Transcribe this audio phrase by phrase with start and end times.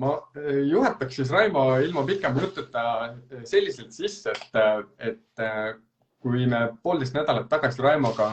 [0.00, 0.12] ma
[0.70, 2.84] juhataks siis Raimo ilma pikema jututa
[3.44, 5.80] selliselt sisse, et, et
[6.22, 8.30] kui me poolteist nädalat tagasi Raimoga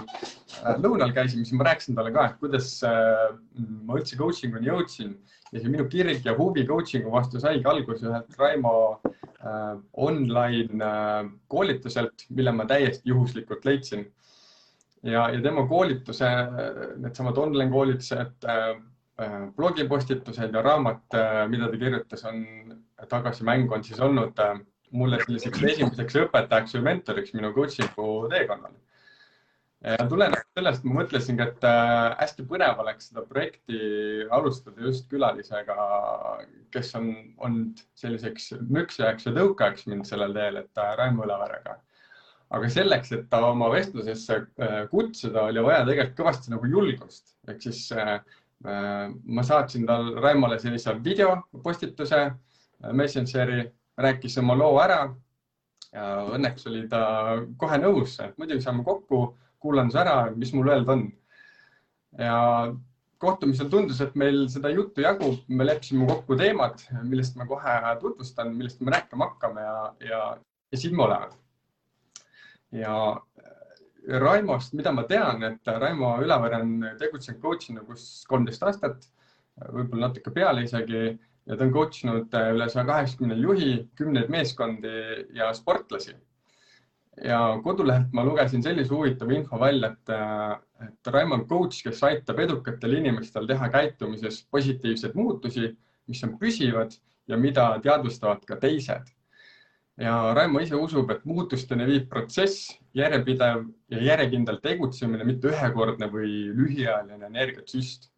[0.83, 5.15] lõunal käisime, siis ma rääkisin talle ka, et kuidas ma üldse coaching uni jõudsin
[5.49, 8.75] ja see minu kirg ja huvi coaching'u vastu saigi alguse ühelt Raimo
[9.97, 10.93] online
[11.51, 14.05] koolituselt, mille ma täiesti juhuslikult leidsin.
[15.03, 16.29] ja, ja tema koolituse,
[16.99, 18.47] needsamad online koolitused
[19.55, 22.43] blogipostitused ja raamat äh,, mida ta kirjutas, on
[23.09, 24.59] tagasimängu on siis olnud äh,
[24.91, 28.77] mulle selliseks esimeseks õpetajaks või mentoriks minu coaching'u teekonnal
[29.79, 33.77] tulenevalt sellest ma mõtlesingi, et äh, hästi põnev oleks seda projekti
[34.35, 35.75] alustada just külalisega,
[36.73, 41.77] kes on olnud selliseks nüksajaks ja tõukajaks mind sellel teel, et äh, Raimo Üleverega.
[42.49, 47.61] aga selleks, et ta oma vestlusesse äh, kutsuda, oli vaja tegelikult kõvasti nagu julgust, ehk
[47.63, 47.87] siis
[48.63, 52.17] ma saatsin tal Raimole sellise videopostituse
[52.91, 53.63] Messengeri,
[53.97, 55.01] rääkis oma loo ära.
[56.35, 56.99] õnneks oli ta
[57.57, 61.07] kohe nõus, et muidugi saame kokku kuulan ära, mis mul öelda on.
[62.17, 62.75] ja
[63.17, 68.53] kohtumisel tundus, et meil seda juttu jagub, me leppisime kokku teemad, millest ma kohe tutvustan,
[68.55, 70.21] millest me rääkima hakkame ja, ja,
[70.71, 71.27] ja siin me oleme.
[72.71, 72.95] ja
[74.09, 79.09] Raimost, mida ma tean, et Raimo Ülever on tegutsenud coach'ina kus kolmteist aastat,
[79.59, 84.95] võib-olla natuke peale isegi ja ta on coach inud üle saja kaheksakümne juhi, kümneid meeskondi
[85.37, 86.15] ja sportlasi
[87.23, 90.11] ja kodulehelt ma lugesin sellise huvitava info välja, et,
[90.87, 95.73] et Raimo on coach, kes aitab edukatel inimestel teha käitumises positiivseid muutusi,
[96.07, 96.95] mis on püsivad
[97.27, 99.11] ja mida teadvustavad ka teised.
[99.99, 106.33] Ja Raimo ise usub, et muutusteni viib protsess, järjepidev ja järjekindel tegutsemine, mitte ühekordne või
[106.55, 108.09] lühiajaline energiasüst.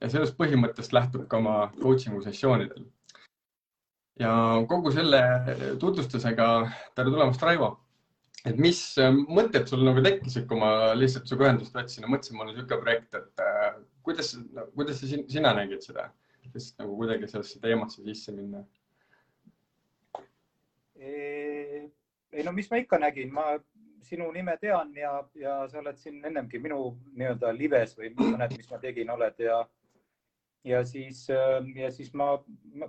[0.00, 2.84] ja sellest põhimõttest lähtub ka oma coaching'u sessioonidel.
[4.20, 4.32] ja
[4.68, 5.22] kogu selle
[5.80, 6.48] tutvustusega,
[6.94, 7.76] tere tulemast, Raivo
[8.46, 8.80] et mis
[9.26, 12.82] mõtted sul nagu tekkisid, kui ma lihtsalt sinuga ühendust võtsin ja mõtlesin, mul on niisugune
[12.82, 14.34] projekt, et äh, kuidas,
[14.76, 16.08] kuidas sa, sina nägid seda,
[16.52, 18.62] lihtsalt nagu kuidagi sellesse teemasse sisse minna?
[21.06, 23.56] Ei no mis ma ikka nägin, ma
[24.06, 28.70] sinu nime tean ja, ja sa oled siin ennemgi minu nii-öelda lives või mõned, mis
[28.70, 29.64] ma tegin, oled ja
[30.66, 32.32] ja siis, äh, ja siis ma,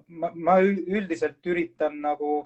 [0.08, 2.40] ma, ma üldiselt üritan nagu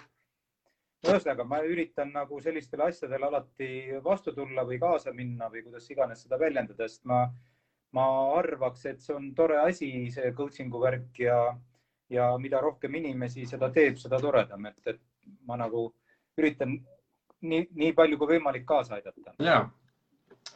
[1.08, 3.70] ühesõnaga, ma üritan nagu sellistele asjadele alati
[4.04, 7.24] vastu tulla või kaasa minna või kuidas iganes seda väljendada, sest ma,
[7.98, 8.08] ma
[8.38, 11.40] arvaks, et see on tore asi, see coaching'u värk ja,
[12.12, 15.02] ja mida rohkem inimesi seda teeb, seda toredam, et, et
[15.48, 15.90] ma nagu
[16.40, 16.80] üritan
[17.42, 19.36] nii, nii palju kui võimalik kaasa aidata.
[19.40, 19.62] ja,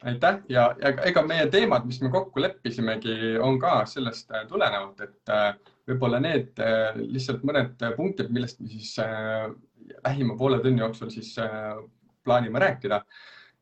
[0.03, 5.33] aitäh ja, ja ega meie teemad, mis me kokku leppisimegi, on ka sellest tulenevalt, et
[5.33, 5.53] äh,
[5.89, 9.49] võib-olla need äh, lihtsalt mõned punktid, millest me siis äh,
[10.05, 11.75] lähima poole tunni jooksul siis äh,
[12.23, 13.01] plaanime rääkida,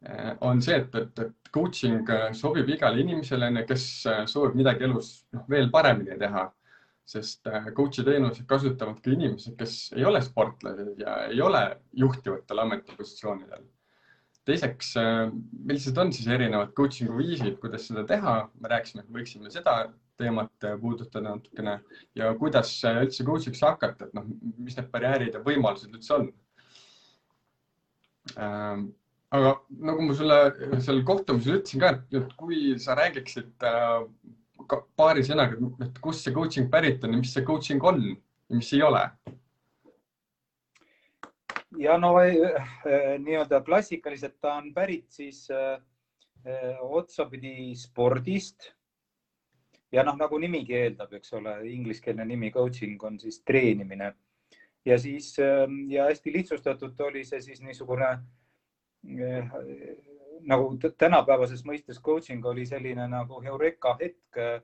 [0.10, 3.88] äh, on see, et, et, et coaching äh, sobib igale inimesele, kes
[4.32, 6.50] soovib midagi elus noh, veel paremini teha.
[7.06, 11.64] Sest coach'i teenuseid kasutavad ka inimesed, kes ei ole sportlased ja ei ole
[12.00, 13.66] juhtivatel ametipositsioonidel.
[14.44, 14.94] teiseks,
[15.64, 19.76] millised on siis erinevad coaching'u viisid, kuidas seda teha, me rääkisime, et võiksime seda
[20.20, 21.78] teemat puudutada natukene
[22.16, 24.28] ja kuidas üldse coach'iks hakata, et noh,
[24.58, 26.28] mis need barjäärid ja võimalused üldse on.
[28.40, 28.86] Ähm,
[29.34, 29.56] aga
[29.90, 30.38] nagu ma sulle
[30.86, 34.06] seal kohtumisel ütlesin ka, et kui sa räägiksid äh,
[34.98, 38.74] paari sõnaga, et kust see coaching pärit on ja mis see coaching on ja mis
[38.74, 39.04] ei ole?
[41.78, 42.70] ja no äh,
[43.20, 45.80] nii-öelda klassikaliselt ta on pärit siis äh,
[46.82, 48.72] otsapidi spordist
[49.92, 54.14] ja noh, nagu nimigi eeldab, eks ole, ingliskeelne nimi coaching on siis treenimine
[54.86, 55.36] ja siis
[55.90, 58.10] ja hästi lihtsustatult oli see siis niisugune
[59.20, 59.54] eh,
[60.48, 64.60] nagu tänapäevases mõistes coaching oli selline nagu heureka hetk äh,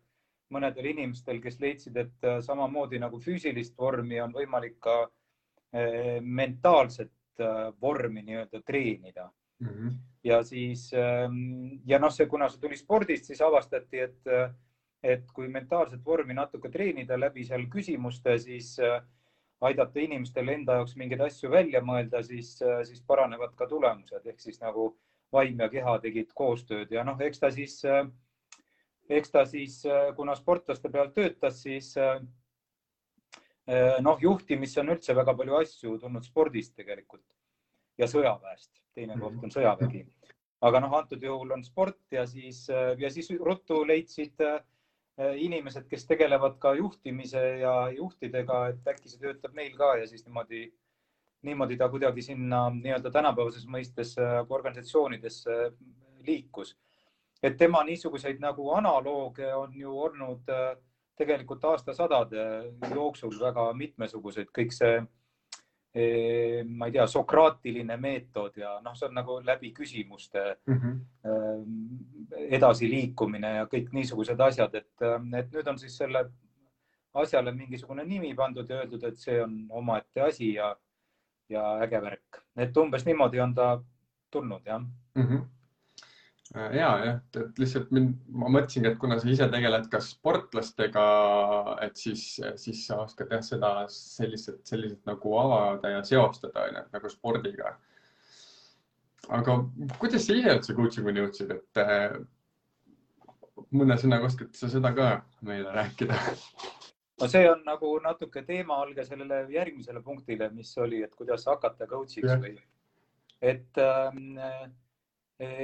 [0.54, 7.14] mõnedel inimestel, kes leidsid, et äh, samamoodi nagu füüsilist vormi on võimalik ka äh, mentaalset
[7.80, 9.30] vormi nii-öelda treenida
[9.60, 9.68] mm.
[9.68, 9.92] -hmm.
[10.24, 14.34] ja siis ähm, ja noh, see, kuna see tuli spordist, siis avastati, et
[15.04, 18.74] et kui mentaalset vormi natuke treenida läbi seal küsimuste, siis
[19.62, 24.60] aidata inimestel enda jaoks mingeid asju välja mõelda, siis, siis paranevad ka tulemused ehk siis
[24.60, 24.98] nagu
[25.31, 28.06] vaim ja keha tegid koostööd ja noh, eks ta siis, äh,
[29.10, 29.81] eks ta siis,
[30.16, 31.96] kuna sportlaste peal töötas, siis
[34.06, 37.26] noh, juhtimisse on üldse väga palju asju tulnud spordist tegelikult
[37.98, 40.06] ja sõjaväest, teine koht on sõjavägi.
[40.62, 44.62] aga noh, antud juhul on sport ja siis, ja siis ruttu leidsid äh,
[45.20, 50.24] inimesed, kes tegelevad ka juhtimise ja juhtidega, et äkki see töötab neil ka ja siis
[50.26, 50.70] niimoodi,
[51.47, 54.15] niimoodi ta kuidagi sinna nii-öelda tänapäevases mõistes
[54.50, 55.71] organisatsioonidesse
[56.27, 56.77] liikus.
[57.44, 60.50] et tema niisuguseid nagu analooge on ju olnud
[61.15, 62.44] tegelikult aastasadade
[62.94, 65.00] jooksul väga mitmesuguseid, kõik see
[66.69, 71.00] ma ei tea, sokraatiline meetod ja noh, see on nagu läbi küsimuste mm -hmm.
[72.57, 74.92] edasiliikumine ja kõik niisugused asjad, et,
[75.39, 76.30] et nüüd on siis selle
[77.13, 80.75] asjale mingisugune nimi pandud ja öeldud, et see on omaette asi ja,
[81.50, 83.72] ja äge värk, et umbes niimoodi on ta
[84.31, 85.24] tulnud jah mm.
[85.24, 85.48] -hmm
[86.56, 91.04] ja, jah, et lihtsalt mind, ma mõtlesingi, et kuna sa ise tegeled ka sportlastega,
[91.86, 92.24] et siis,
[92.57, 97.75] siis sa oskad jah, seda selliselt, selliselt nagu avada ja seostada onju, nagu spordiga.
[99.30, 99.60] aga
[100.02, 102.18] kuidas sa ise üldse coaching'uni jõudsid, et äh,
[103.69, 105.12] mõne sõnaga oskad sa seda ka
[105.45, 106.18] meile rääkida?
[107.21, 112.36] no see on nagu natuke teemaalge sellele järgmisele punktile, mis oli, et kuidas hakata coach'iks
[112.44, 112.57] või
[113.42, 114.69] et äh,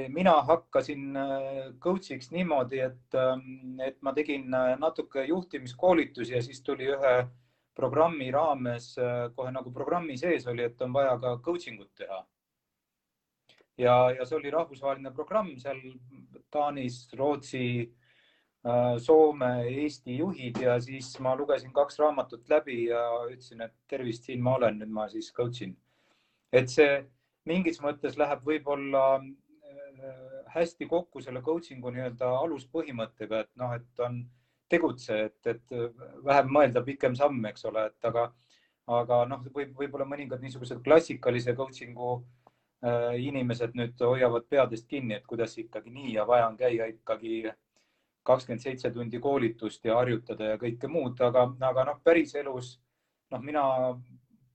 [0.08, 6.62] mina hakkasin äh, coach'iks niimoodi, et, ähm, et ma tegin äh, natuke juhtimiskoolitusi ja siis
[6.62, 7.16] tuli ühe
[7.76, 12.24] programmi raames äh, kohe nagu programmi sees oli, et on vaja ka coaching ut teha.
[13.78, 15.80] ja, ja see oli rahvusvaheline programm seal
[16.50, 18.04] Taanis, Rootsi, Soome,
[18.66, 24.56] Eesti juhid ja siis ma lugesin kaks raamatut läbi ja ütlesin, et tervist, siin ma
[24.56, 25.76] olen, nüüd ma siis coach in.
[26.52, 27.04] et see
[27.46, 29.04] mingis mõttes läheb võib-olla
[29.98, 34.18] Äh, hästi kokku selle coaching'u nii-öelda aluspõhimõttega, et noh, et on
[34.72, 35.74] tegutse, et, et
[36.24, 38.26] vähem mõelda, pikem samm, eks ole, et aga,
[38.98, 45.26] aga noh, võib, võib-olla mõningad niisugused klassikalise coaching'u äh, inimesed nüüd hoiavad peadest kinni, et
[45.28, 47.42] kuidas ikkagi nii ja vaja on käia ikkagi
[48.26, 52.76] kakskümmend seitse tundi koolitust ja harjutada ja kõike muud, aga, aga noh, päriselus
[53.30, 53.64] noh, mina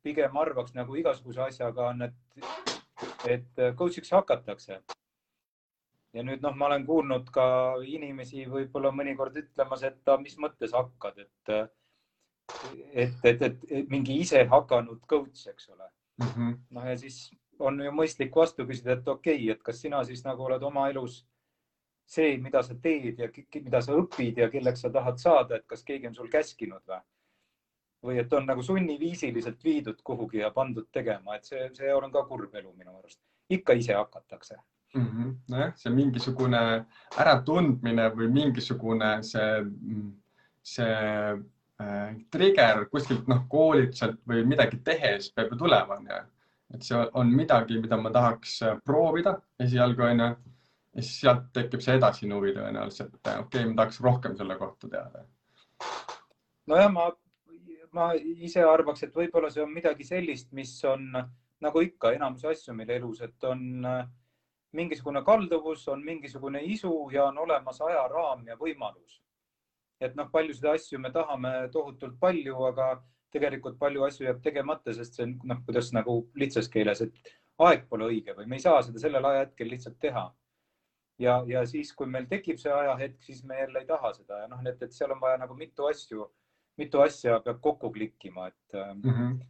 [0.03, 2.47] pigem arvaks nagu igasuguse asjaga on, et,
[3.29, 4.81] et coach'iks hakatakse.
[6.11, 7.45] Ja nüüd noh, ma olen kuulnud ka
[7.87, 11.53] inimesi võib-olla mõnikord ütlemas, et mis mõttes hakkad, et,
[12.91, 15.87] et, et, et, et mingi ise hakanud coach, eks ole.
[16.21, 16.57] Mm -hmm..
[16.75, 20.25] noh, ja siis on ju mõistlik vastu küsida, et okei okay,, et kas sina siis
[20.25, 21.21] nagu oled oma elus
[22.05, 25.83] see, mida sa teed ja mida sa õpid ja kelleks sa tahad saada, et kas
[25.83, 27.01] keegi on sul käskinud või?
[28.01, 32.23] või et on nagu sunniviisiliselt viidud kuhugi ja pandud tegema, et see, see on ka
[32.25, 33.19] kurb elu minu arust.
[33.49, 34.55] ikka ise hakatakse
[34.93, 35.35] mm -hmm..
[35.49, 36.85] nojah, see mingisugune
[37.17, 39.63] äratundmine või mingisugune see,
[40.63, 40.95] see
[41.81, 46.21] äh, trigger kuskilt noh, koolituselt või midagi tehes peab ju tulema, onju.
[46.73, 50.35] et see on midagi, mida ma tahaks äh, proovida esialgu, onju.
[50.95, 54.89] Ja siis sealt tekib see edasine huvi tõenäoliselt, okei okay,, ma tahaks rohkem selle kohta
[54.91, 55.25] teada.
[56.67, 57.09] nojah, ma,
[57.95, 61.07] ma ise arvaks, et võib-olla see on midagi sellist, mis on
[61.61, 64.03] nagu ikka enamus asju meil elus, et on äh,
[64.77, 69.21] mingisugune kalduvus, on mingisugune isu ja on olemas ajaraam ja võimalus.
[70.01, 75.13] et noh, paljusid asju me tahame tohutult palju, aga tegelikult palju asju jääb tegemata, sest
[75.17, 78.81] see on noh, kuidas nagu lihtsas keeles, et aeg pole õige või me ei saa
[78.81, 80.23] seda sellel ajahetkel lihtsalt teha.
[81.19, 84.51] Ja, ja siis, kui meil tekib see ajahetk, siis me jälle ei taha seda ja
[84.51, 86.27] noh, et, et seal on vaja nagu mitu asju,
[86.77, 89.09] mitu asja peab kokku klikkima, et mm.
[89.09, 89.41] -hmm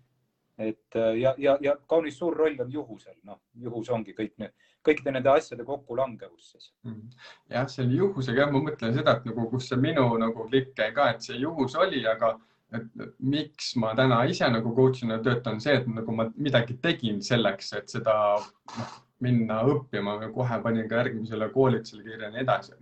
[0.61, 4.51] et ja, ja, ja kaunis suur roll on juhusel, noh, juhus ongi kõik need
[4.85, 6.69] kõikide nende asjade kokkulangevus siis.
[6.87, 7.09] Mhm.
[7.53, 11.09] jah, selle juhusega ma mõtlen seda, et nagu, kus see minu nagu klikk jäi ka,
[11.13, 12.33] et see juhus oli, aga
[12.71, 17.73] et miks ma täna ise nagu coach'ina töötan, see, et nagu ma midagi tegin selleks,
[17.77, 22.73] et seda noh, minna õppima kohe panin ka järgmisele koolitusele kirja ja nii edasi.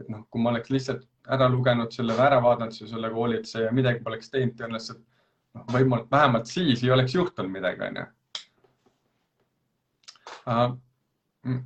[0.00, 4.00] et noh, kui ma oleks lihtsalt ära lugenud selle, ära vaadanud selle koolituse ja midagi
[4.04, 5.02] poleks teinud, tõenäoliselt
[5.54, 8.06] noh, võimalik vähemalt siis ei oleks juhtunud midagi, onju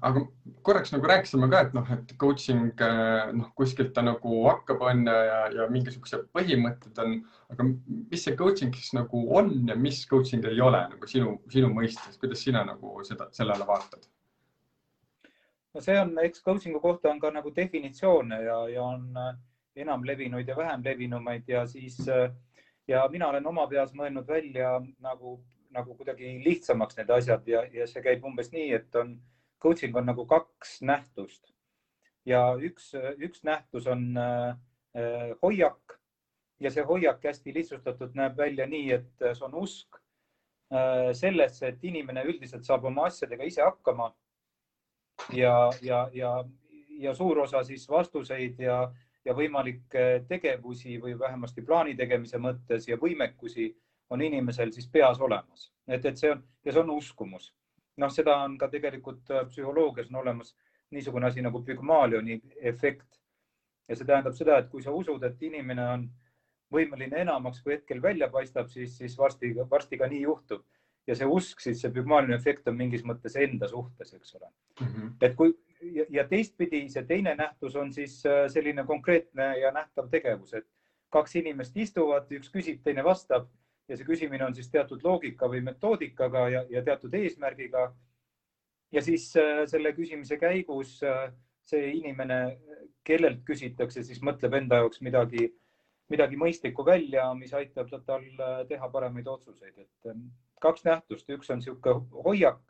[0.07, 0.21] aga
[0.62, 5.07] korraks nagu rääkisime ka, et noh, et coaching äh, noh, kuskilt ta nagu hakkab, on
[5.11, 7.16] ja, ja mingisugused põhimõtted on,
[7.50, 11.73] aga mis see coaching siis nagu on ja mis coaching ei ole nagu sinu, sinu
[11.75, 14.07] mõistes, kuidas sina nagu seda, sellele vaatad?
[15.75, 19.35] no see on, eks coaching'u kohta on ka nagu definitsioone ja, ja on äh,
[19.83, 22.31] enam levinuid ja vähem levinumaid ja siis äh,
[22.87, 25.40] ja mina olen oma peas mõelnud välja nagu,
[25.75, 29.16] nagu kuidagi lihtsamaks need asjad ja, ja see käib umbes nii, et on
[29.64, 31.54] coaching on nagu kaks nähtust
[32.28, 34.56] ja üks, üks nähtus on äh,
[35.42, 35.99] hoiak
[36.61, 39.99] ja see hoiak hästi lihtsustatud näeb välja nii, et see on usk
[40.73, 44.12] äh, sellesse, et inimene üldiselt saab oma asjadega ise hakkama.
[45.33, 46.44] ja, ja, ja,
[46.99, 48.78] ja suur osa siis vastuseid ja,
[49.25, 53.71] ja võimalikke tegevusi või vähemasti plaani tegemise mõttes ja võimekusi
[54.11, 57.52] on inimesel siis peas olemas, et, et see on ja see on uskumus.
[57.97, 60.55] Noh, seda on ka tegelikult psühholoogias on olemas
[60.95, 63.21] niisugune asi nagu Pygmalioni efekt
[63.89, 66.07] ja see tähendab seda, et kui sa usud, et inimene on
[66.75, 70.65] võimeline enamaks, kui hetkel välja paistab, siis, siis varsti, varsti ka nii juhtub.
[71.07, 74.87] ja see usk, siis see Pygmalioni efekt on mingis mõttes enda suhtes, eks ole mm.
[74.87, 75.11] -hmm.
[75.21, 75.53] et kui
[75.93, 80.67] ja, ja teistpidi see teine nähtus on siis äh, selline konkreetne ja nähtav tegevus, et
[81.11, 83.51] kaks inimest istuvad, üks küsib, teine vastab
[83.88, 87.91] ja see küsimine on siis teatud loogika või metoodikaga ja, ja teatud eesmärgiga.
[88.93, 91.33] ja siis äh, selle küsimise käigus äh,
[91.64, 92.59] see inimene,
[93.05, 95.53] kellelt küsitakse, siis mõtleb enda jaoks midagi
[96.12, 100.29] midagi mõistlikku välja, mis aitab tal äh, teha paremaid otsuseid, et ähm,
[100.61, 102.61] kaks nähtust, üks on niisugune hoiak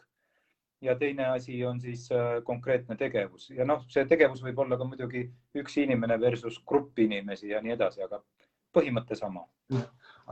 [0.83, 2.09] ja teine asi on siis
[2.45, 5.23] konkreetne tegevus ja noh, see tegevus võib olla ka muidugi
[5.57, 8.21] üks inimene versus grupp inimesi ja nii edasi, aga
[8.75, 9.47] põhimõte sama.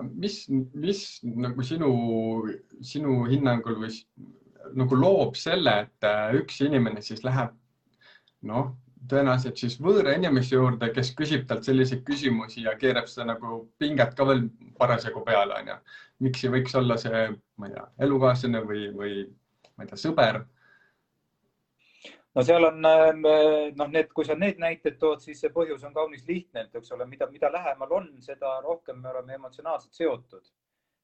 [0.01, 0.45] Mis,
[0.75, 1.91] mis nagu sinu,
[2.85, 3.91] sinu hinnangul või
[4.79, 7.53] nagu loob selle, et äh, üks inimene siis läheb
[8.49, 8.73] noh,
[9.11, 14.15] tõenäoliselt siis võõra inimese juurde, kes küsib talt selliseid küsimusi ja keerab seda nagu pinget
[14.19, 14.47] ka veel
[14.79, 15.77] parasjagu peale, onju.
[16.23, 17.23] miks ei võiks olla see,
[17.59, 19.15] ma ei tea, elukaaslane või, või
[19.77, 20.43] ma ei tea, sõber?
[22.35, 23.23] No seal on ähm,
[23.77, 26.93] noh, need, kui sa need näited tood, siis see põhjus on kaunis lihtne, et eks
[26.97, 30.47] ole, mida, mida lähemal on, seda rohkem me oleme emotsionaalselt seotud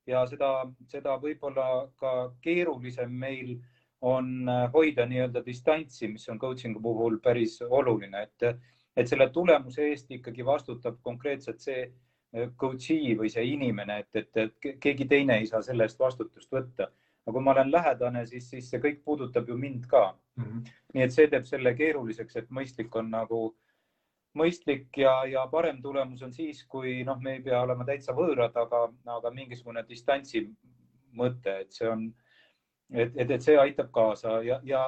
[0.08, 0.52] ja seda,
[0.88, 1.66] seda võib-olla
[2.00, 3.58] ka keerulisem meil
[4.00, 8.60] on äh, hoida nii-öelda distantsi, mis on coaching'u puhul päris oluline, et,
[8.96, 14.44] et selle tulemuse eest ikkagi vastutab konkreetselt see äh, coach'i või see inimene, et, et,
[14.44, 16.88] et keegi teine ei saa selle eest vastutust võtta.
[17.28, 20.04] Aga kui ma olen lähedane, siis, siis see kõik puudutab ju mind ka
[20.36, 20.44] mm.
[20.44, 20.76] -hmm.
[20.94, 23.42] nii et see teeb selle keeruliseks, et mõistlik on nagu
[24.38, 28.56] mõistlik ja, ja parem tulemus on siis, kui noh, me ei pea olema täitsa võõrad,
[28.56, 28.86] aga,
[29.18, 30.46] aga mingisugune distantsi
[31.12, 32.08] mõte, et see on
[32.92, 34.82] et, et, et see aitab kaasa ja, ja,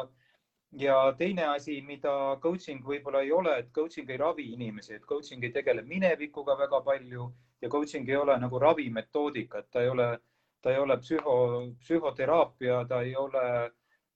[0.80, 5.44] ja teine asi, mida coaching võib-olla ei ole, et coaching ei ravi inimesi, et coaching
[5.44, 7.30] ei tegele minevikuga väga palju
[7.62, 10.12] ja coaching ei ole nagu ravimetoodika, et ta ei ole,
[10.62, 11.36] ta ei ole psühho,
[11.80, 13.44] psühhoteraapia, ta ei ole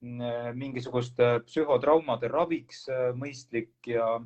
[0.01, 4.19] mm, mingisuguste psühhotraumade raviks äh, mõistlik ja,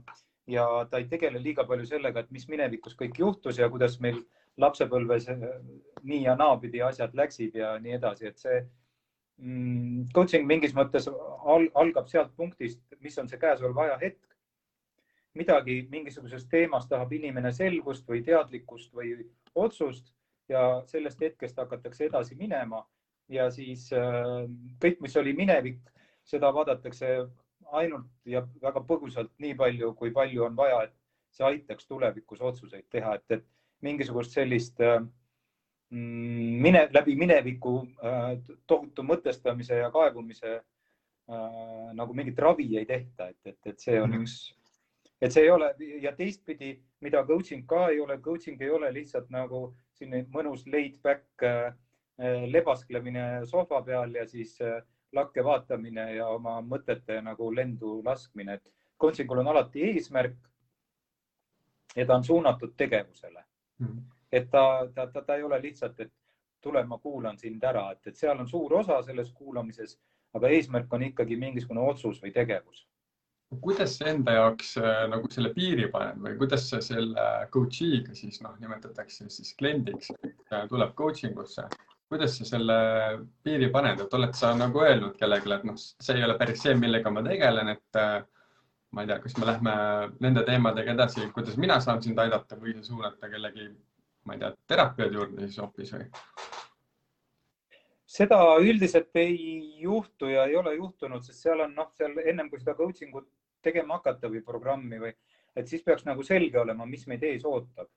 [0.46, 4.20] ja ta ei tegele liiga palju sellega, et mis minevikus kõik juhtus ja kuidas meil
[4.58, 5.46] lapsepõlves äh,
[6.02, 8.62] nii ja naapidi asjad läksid ja nii edasi, et see
[9.38, 14.25] Mm, coaching mingis mõttes al algab sealt punktist, mis on see käesolev ajahetk.
[15.38, 19.12] midagi mingisugusest teemast tahab inimene selgust või teadlikkust või
[19.54, 20.08] otsust
[20.49, 22.85] ja sellest hetkest hakatakse edasi minema
[23.28, 24.47] ja siis äh,
[24.83, 25.81] kõik, mis oli minevik,
[26.25, 27.19] seda vaadatakse
[27.73, 30.95] ainult ja väga põgusalt nii palju, kui palju on vaja, et
[31.37, 33.47] see aitaks tulevikus otsuseid teha, et, et
[33.85, 35.02] mingisugust sellist äh,
[35.90, 38.35] Mm, mine, läbi mineviku äh,
[38.67, 40.61] tohutu mõtestamise ja kaevumise
[41.93, 44.37] nagu mingit ravi ei tehta, et, et, et see on mm üks,
[45.21, 45.67] et see ei ole
[46.00, 46.71] ja teistpidi,
[47.05, 51.73] mida coaching ka ei ole, coaching ei ole lihtsalt nagu selline mõnus laid back äh,
[52.50, 58.73] lebasklemine sohva peal ja siis äh, lakke vaatamine ja oma mõtete nagu lendu laskmine, et
[59.00, 60.37] coaching ul on alati eesmärk.
[61.97, 63.45] ja ta on suunatud tegevusele
[63.78, 63.87] mm.
[63.87, 66.12] -hmm et ta, ta, ta, ta ei ole lihtsalt, et
[66.61, 69.97] tule, ma kuulan sind ära, et, et seal on suur osa selles kuulamises,
[70.37, 72.85] aga eesmärk on ikkagi mingisugune otsus või tegevus.
[73.62, 78.43] Kuidas sa enda jaoks äh, nagu selle piiri paned või kuidas sa selle coach'iga siis
[78.45, 80.11] noh, nimetatakse siis kliendiks,
[80.69, 81.64] tuleb coaching usse,
[82.12, 82.78] kuidas sa selle
[83.45, 86.76] piiri paned, et oled sa nagu öelnud kellelegi, et noh, see ei ole päris see,
[86.76, 88.21] millega ma tegelen, et äh,
[88.93, 89.75] ma ei tea, kas me lähme
[90.25, 93.71] nende teemadega edasi, kuidas mina saan sind aidata või sa suunad ta kellegi
[94.28, 96.09] ma ei tea, teraapiad juurde siis hoopis või?
[98.09, 102.61] seda üldiselt ei juhtu ja ei ole juhtunud, sest seal on noh, seal ennem kui
[102.61, 103.28] seda coaching ut
[103.68, 105.14] tegema hakata või programmi või,
[105.56, 107.88] et siis peaks nagu selge olema, mis meid ees ootab.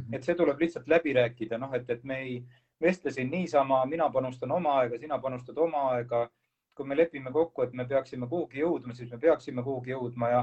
[0.00, 0.16] -hmm.
[0.16, 2.36] et see tuleb lihtsalt läbi rääkida, noh, et, et me ei
[2.80, 6.28] vestle siin niisama, mina panustan oma aega, sina panustad oma aega.
[6.74, 10.38] kui me lepime kokku, et me peaksime kuhugi jõudma, siis me peaksime kuhugi jõudma ja,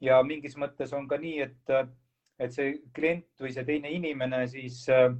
[0.00, 1.72] ja mingis mõttes on ka nii, et
[2.38, 5.10] et see klient või see teine inimene siis äh,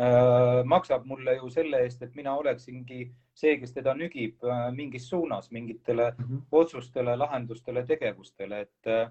[0.00, 3.02] äh, maksab mulle ju selle eest, et mina oleksingi
[3.34, 6.40] see, kes teda nügib äh, mingis suunas mingitele mm -hmm.
[6.52, 9.10] otsustele, lahendustele, tegevustele, et äh,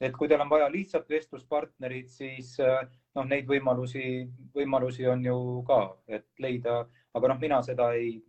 [0.00, 5.62] et kui teil on vaja lihtsalt vestluspartnerit, siis äh, noh, neid võimalusi, võimalusi on ju
[5.66, 8.22] ka, et leida, aga noh, mina seda ei,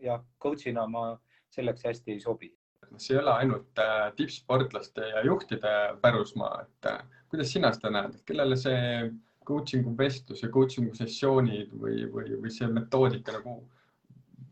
[0.00, 1.20] jah, coach'ina ma
[1.50, 2.56] selleks hästi ei sobi
[2.96, 3.80] see ei ole ainult
[4.16, 5.70] tippsportlaste ja juhtide
[6.00, 6.88] pärusmaa, et
[7.28, 9.12] kuidas sina seda näed, kellele see
[9.48, 13.62] coaching'u vestlus ja coaching'u sessioonid või, või, või see metoodika nagu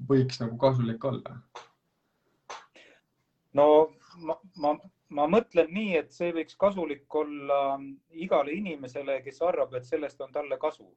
[0.09, 1.37] võiks nagu kasulik olla?
[3.59, 3.67] no
[4.17, 4.75] ma, ma,
[5.11, 7.79] ma mõtlen nii, et see võiks kasulik olla
[8.11, 10.89] igale inimesele, kes arvab, et sellest on talle kasu.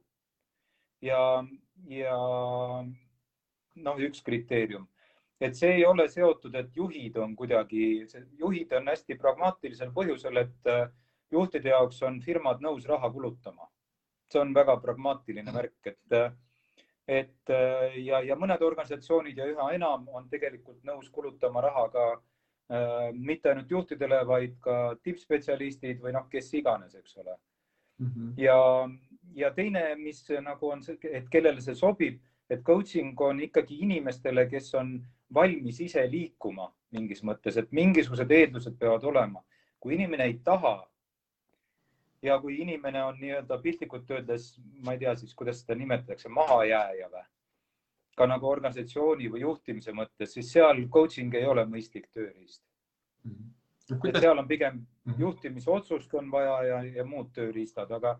[1.02, 1.44] ja,
[1.90, 2.18] ja
[3.74, 4.86] noh, üks kriteerium,
[5.40, 8.06] et see ei ole seotud, et juhid on kuidagi,
[8.38, 10.74] juhid on hästi pragmaatilisel põhjusel, et
[11.34, 13.68] juhtide jaoks on firmad nõus raha kulutama.
[14.30, 16.14] see on väga pragmaatiline märk, et,
[17.08, 22.04] et äh, ja, ja mõned organisatsioonid ja üha enam on tegelikult nõus kulutama raha ka
[22.12, 27.36] äh, mitte ainult juhtidele, vaid ka tippspetsialistid või noh, kes iganes, eks ole
[27.98, 28.06] mm.
[28.06, 28.32] -hmm.
[28.40, 28.60] ja,
[29.34, 34.46] ja teine, mis nagu on see, et kellele see sobib et coaching on ikkagi inimestele,
[34.50, 34.94] kes on
[35.34, 39.42] valmis ise liikuma mingis mõttes, et mingisugused eeldused peavad olema.
[39.80, 40.78] kui inimene ei taha
[42.24, 44.54] ja kui inimene on nii-öelda piltlikult öeldes,
[44.84, 47.24] ma ei tea siis, kuidas seda nimetatakse, mahajääja või?
[48.14, 52.62] ka nagu organisatsiooni või juhtimise mõttes, siis seal coaching ei ole mõistlik tööriist
[53.24, 53.32] mm.
[53.32, 54.08] -hmm.
[54.08, 55.20] et seal on pigem mhm.
[55.20, 58.14] juhtimisotsust on vaja ja, ja muud tööriistad, aga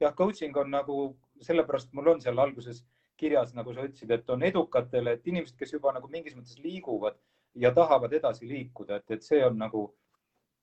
[0.00, 1.00] jah, coaching on nagu
[1.40, 2.84] sellepärast mul on seal alguses
[3.16, 7.18] kirjas, nagu sa ütlesid, et on edukatele, et inimesed, kes juba nagu mingis mõttes liiguvad
[7.54, 9.88] ja tahavad edasi liikuda, et, et see on nagu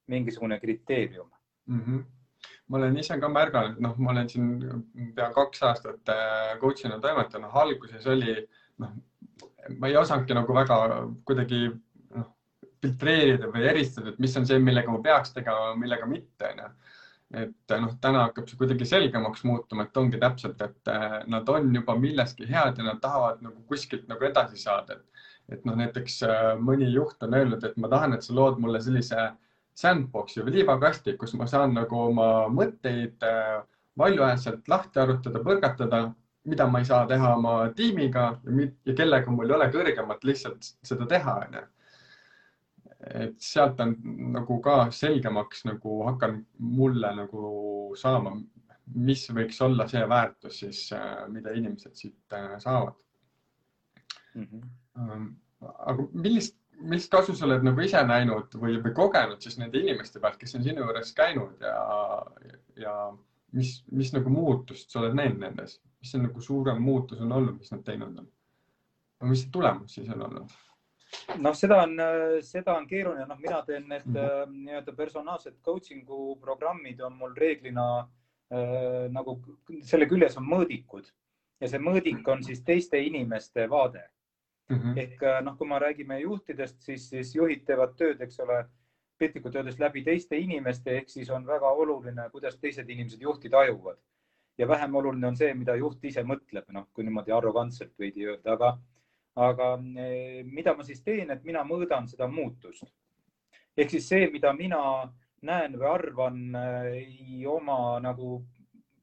[0.07, 1.29] mingisugune kriteerium
[1.67, 1.81] mm.
[1.81, 2.16] -hmm
[2.67, 4.47] ma olen ise ka märganud, noh, ma olen siin
[5.15, 8.35] pea kaks aastat äh, coach'ina toimetanud, alguses oli,
[8.83, 8.95] noh,
[9.77, 10.79] ma ei osanudki nagu väga
[11.27, 12.29] kuidagi noh,
[12.83, 16.69] filtreerida või eristada, et mis on see, millega ma peaks tegema, millega mitte, onju
[17.35, 21.73] et noh, täna hakkab see kuidagi selgemaks muutuma, et ongi täpselt, et äh, nad on
[21.75, 25.25] juba milleski head ja nad tahavad nagu kuskilt nagu edasi saada, et,
[25.57, 28.79] et noh, näiteks äh, mõni juht on öelnud, et ma tahan, et sa lood mulle
[28.83, 29.27] sellise
[29.77, 33.62] sandbox'i või liivakasti, kus ma saan nagu oma mõtteid äh,
[33.97, 36.01] valjuhäälselt lahti arutada, põrgatada,
[36.47, 40.71] mida ma ei saa teha oma tiimiga ja, ja kellega mul ei ole kõrgemat lihtsalt
[40.86, 41.65] seda teha, onju
[43.06, 43.95] et sealt on
[44.34, 46.45] nagu ka selgemaks nagu hakanud
[46.78, 47.49] mulle nagu
[47.99, 48.34] saama,
[48.95, 52.95] mis võiks olla see väärtus siis, äh, mida inimesed siit äh, saavad
[54.34, 54.47] mm.
[54.47, 55.28] -hmm.
[55.91, 60.21] aga millist, millist kasu sa oled nagu ise näinud või, või kogenud siis nende inimeste
[60.21, 61.77] pealt, kes on sinu juures käinud ja,
[62.77, 62.95] ja
[63.57, 67.57] mis, mis nagu muutust sa oled näinud nendes, mis see nagu suurem muutus on olnud,
[67.59, 68.31] mis nad teinud on?
[69.31, 70.57] mis see tulemus siis on olnud?
[71.41, 71.95] noh, seda on,
[72.45, 74.57] seda on keeruline, noh, mina teen need mm -hmm.
[74.67, 79.39] nii-öelda personaalsed coaching'u programmid on mul reeglina äh, nagu
[79.81, 81.09] selle küljes on mõõdikud
[81.61, 84.03] ja see mõõdik on siis teiste inimeste vaade
[84.69, 84.77] mm.
[84.77, 84.97] -hmm.
[84.97, 88.65] ehk äh, noh, kui me räägime juhtidest, siis, siis juhid teevad tööd, eks ole,
[89.17, 93.97] piltlikult öeldes läbi teiste inimeste, ehk siis on väga oluline, kuidas teised inimesed juhti tajuvad
[94.58, 98.53] ja vähem oluline on see, mida juht ise mõtleb, noh, kui niimoodi arrogantselt veidi öelda,
[98.53, 98.77] aga
[99.38, 102.89] aga eh, mida ma siis teen, et mina mõõdan seda muutust.
[103.77, 104.80] ehk siis see, mida mina
[105.45, 108.41] näen või arvan, eh, ei oma nagu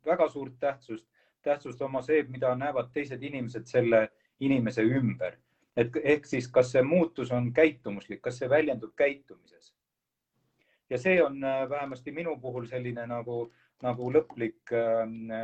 [0.05, 1.07] väga suurt tähtsust.
[1.43, 4.09] tähtsust oma see, mida näevad teised inimesed selle
[4.41, 5.37] inimese ümber.
[5.77, 9.75] Et ehk siis, kas see muutus on käitumuslik, kas see väljendub käitumises?
[10.91, 14.71] ja see on eh, vähemasti minu puhul selline nagu, nagu lõplik,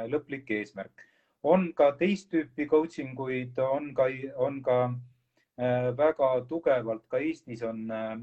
[0.09, 1.07] lõplik eesmärk
[1.43, 4.79] on ka teist tüüpi coaching uid, on ka, on ka
[5.61, 8.17] äh, väga tugevalt ka Eestis on äh,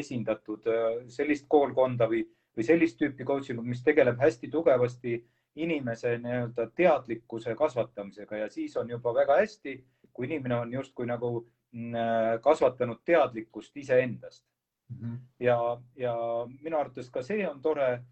[0.00, 2.24] esindatud äh, sellist koolkonda või,
[2.56, 5.18] või sellist tüüpi coaching mis tegeleb hästi tugevasti
[5.58, 9.78] inimese nii-öelda teadlikkuse kasvatamisega ja siis on juba väga hästi,
[10.18, 11.28] kui inimene on justkui nagu
[11.72, 14.42] mm, kasvatanud teadlikkust iseendast
[14.88, 14.96] mm.
[14.96, 15.18] -hmm.
[15.40, 15.58] ja,
[15.96, 16.14] ja
[16.60, 18.02] minu arvates ka see on tore.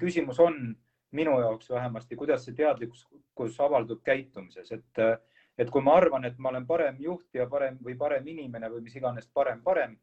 [0.00, 0.54] küsimus on
[1.12, 5.00] minu jaoks vähemasti, kuidas see teadlikkus avaldub käitumises, et,
[5.58, 8.80] et kui ma arvan, et ma olen parem juht ja parem või parem inimene või
[8.86, 9.98] mis iganes parem, parem,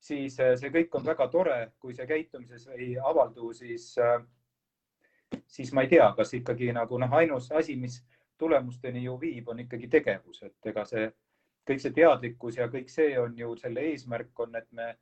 [0.00, 3.92] siis see kõik on väga tore, kui see käitumises ei avaldu, siis,
[5.46, 8.00] siis ma ei tea, kas ikkagi nagu noh, ainus asi, mis
[8.42, 11.06] tulemusteni ju viib, on ikkagi tegevus, et ega see
[11.68, 14.92] kõik see teadlikkus ja kõik see on ju selle eesmärk on, et me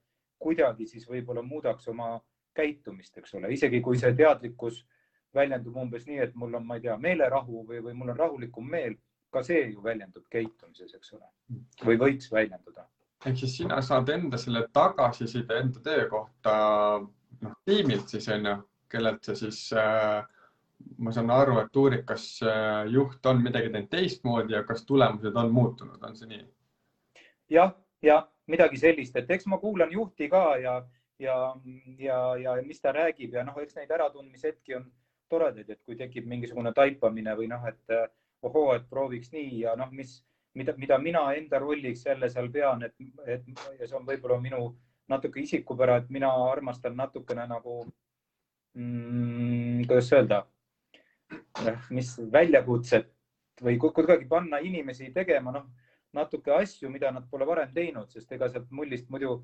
[0.41, 2.15] kuidagi siis võib-olla muudaks oma
[2.57, 4.83] käitumist, eks ole, isegi kui see teadlikkus
[5.35, 8.67] väljendub umbes nii, et mul on, ma ei tea, meelerahu või, või mul on rahulikum
[8.71, 8.97] meel,
[9.31, 11.29] ka see ju väljendub käitumises, eks ole,
[11.87, 12.89] või võiks väljenduda.
[13.27, 16.55] ehk siis sina saad enda selle tagasiside enda töö kohta
[17.45, 18.57] noh, tiimilt siis on ju,
[18.91, 20.25] kellelt sa siis äh,
[20.99, 25.37] ma saan aru, et uurid, kas äh, juht on midagi teinud teistmoodi ja kas tulemused
[25.37, 26.45] on muutunud, on see nii?
[27.51, 30.75] jah, ja midagi sellist, et eks ma kuulan juhti ka ja,
[31.19, 31.37] ja,
[31.99, 34.89] ja, ja mis ta räägib ja noh, eks neid äratundmishetki on
[35.31, 37.97] toredaid, et kui tekib mingisugune taipamine või noh, et
[38.43, 40.21] ohoo, et prooviks nii ja noh, mis,
[40.55, 42.95] mida, mida mina enda rolliks jälle seal pean, et,
[43.27, 44.71] et ja see on võib-olla minu
[45.11, 47.83] natuke isikupära, et mina armastan natukene nagu
[48.75, 50.45] mm,, kuidas öelda,
[51.91, 53.11] mis väljakutset
[53.63, 55.69] või kuidagi panna inimesi tegema, noh
[56.13, 59.37] natuke asju, mida nad pole varem teinud, sest ega sealt mullist muidu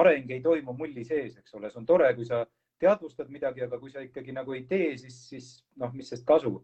[0.00, 2.42] areng ei toimu mulli sees, eks ole, see on tore, kui sa
[2.82, 6.58] teadvustad midagi, aga kui sa ikkagi nagu ei tee, siis, siis noh, mis sest kasu.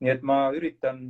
[0.00, 1.00] nii et ma üritan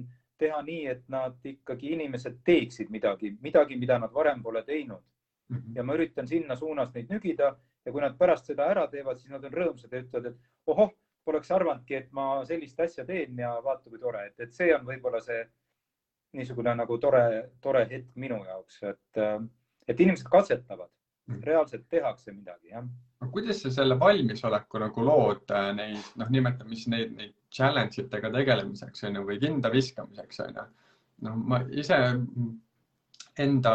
[0.41, 5.03] teha nii, et nad ikkagi inimesed teeksid midagi, midagi, mida nad varem pole teinud
[5.49, 5.57] mm.
[5.57, 5.77] -hmm.
[5.77, 9.31] ja ma üritan sinna suunas neid nügida ja kui nad pärast seda ära teevad, siis
[9.31, 10.91] nad on rõõmsad ja ütlevad, et ohoh,
[11.25, 14.87] poleks arvanudki, et ma sellist asja teen ja vaata, kui tore, et, et see on
[14.87, 15.43] võib-olla see
[16.39, 17.25] niisugune nagu tore,
[17.63, 19.21] tore hetk minu jaoks, et,
[19.89, 20.91] et inimesed katsetavad,
[21.29, 21.43] mm.
[21.47, 22.87] reaalselt tehakse midagi, jah.
[23.35, 28.31] kuidas sa selle valmisoleku nagu lood äh, neid, noh, nimetame siis neid, neid challenge itega
[28.35, 30.67] tegelemiseks on ju või kinda viskamiseks on ju.
[31.27, 31.99] noh, ma ise
[33.41, 33.75] enda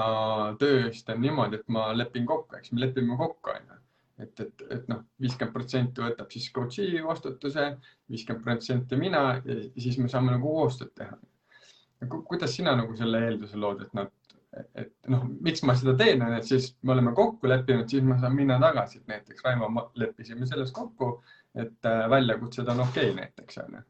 [0.61, 3.81] tööst on niimoodi, et ma lepin kokku, eks me lepime kokku on ju
[4.19, 7.69] et, et, et noh, viiskümmend protsenti võtab siis coach'i vastutuse,
[8.11, 11.17] viiskümmend protsenti mina ja siis me saame nagu koostööd teha
[12.09, 14.11] kuidas sina nagu selle eelduse lood, et nad,
[14.75, 18.19] et noh, miks ma seda teen, on, et siis me oleme kokku leppinud, siis ma
[18.19, 21.17] saan minna tagasi, et näiteks Raimo, leppisime selles kokku,
[21.55, 23.83] et äh, väljakutsed on okei okay, näiteks on ju.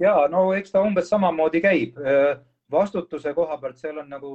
[0.00, 1.98] ja no eks ta umbes samamoodi käib.
[2.00, 2.38] Äh,
[2.70, 4.32] vastutuse koha pealt seal on nagu,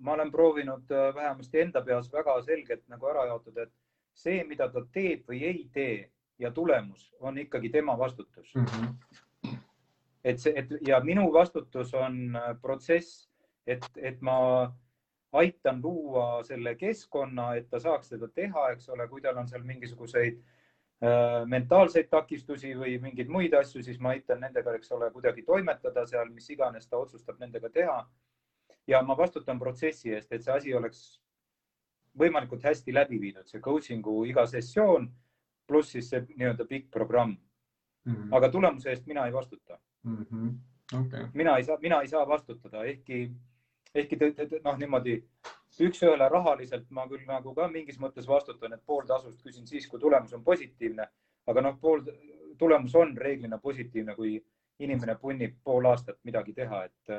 [0.00, 3.74] ma olen proovinud äh, vähemasti enda peas väga selgelt nagu ära jaotada, et
[4.18, 8.64] see, mida ta teeb või ei tee ja tulemus on ikkagi tema vastutus mm.
[8.64, 9.24] -hmm
[10.24, 13.28] et see, et ja minu vastutus on äh, protsess,
[13.66, 14.38] et, et ma
[15.32, 19.64] aitan luua selle keskkonna, et ta saaks seda teha, eks ole, kui tal on seal
[19.68, 25.44] mingisuguseid äh, mentaalseid takistusi või mingeid muid asju, siis ma aitan nendega, eks ole, kuidagi
[25.46, 28.02] toimetada seal, mis iganes ta otsustab nendega teha.
[28.88, 31.20] ja ma vastutan protsessi eest, et see asi oleks
[32.18, 35.08] võimalikult hästi läbi viidud, see coaching'u iga sessioon
[35.68, 37.36] pluss siis see nii-öelda pikk programm
[38.04, 38.14] mm.
[38.14, 38.36] -hmm.
[38.36, 40.26] aga tulemuse eest mina ei vastuta mm.
[40.30, 40.56] -hmm.
[41.00, 41.26] Okay.
[41.34, 43.30] mina ei saa, mina ei saa vastutada, ehkki,
[43.94, 44.16] ehkki
[44.64, 45.24] noh, niimoodi
[45.80, 50.00] üks-ühele rahaliselt ma küll nagu ka mingis mõttes vastutan, et pool tasust küsin siis, kui
[50.00, 51.06] tulemus on positiivne,
[51.46, 52.00] aga noh, pool
[52.58, 54.44] tulemus on reeglina positiivne, kui
[54.78, 57.12] inimene punnib pool aastat midagi teha, et,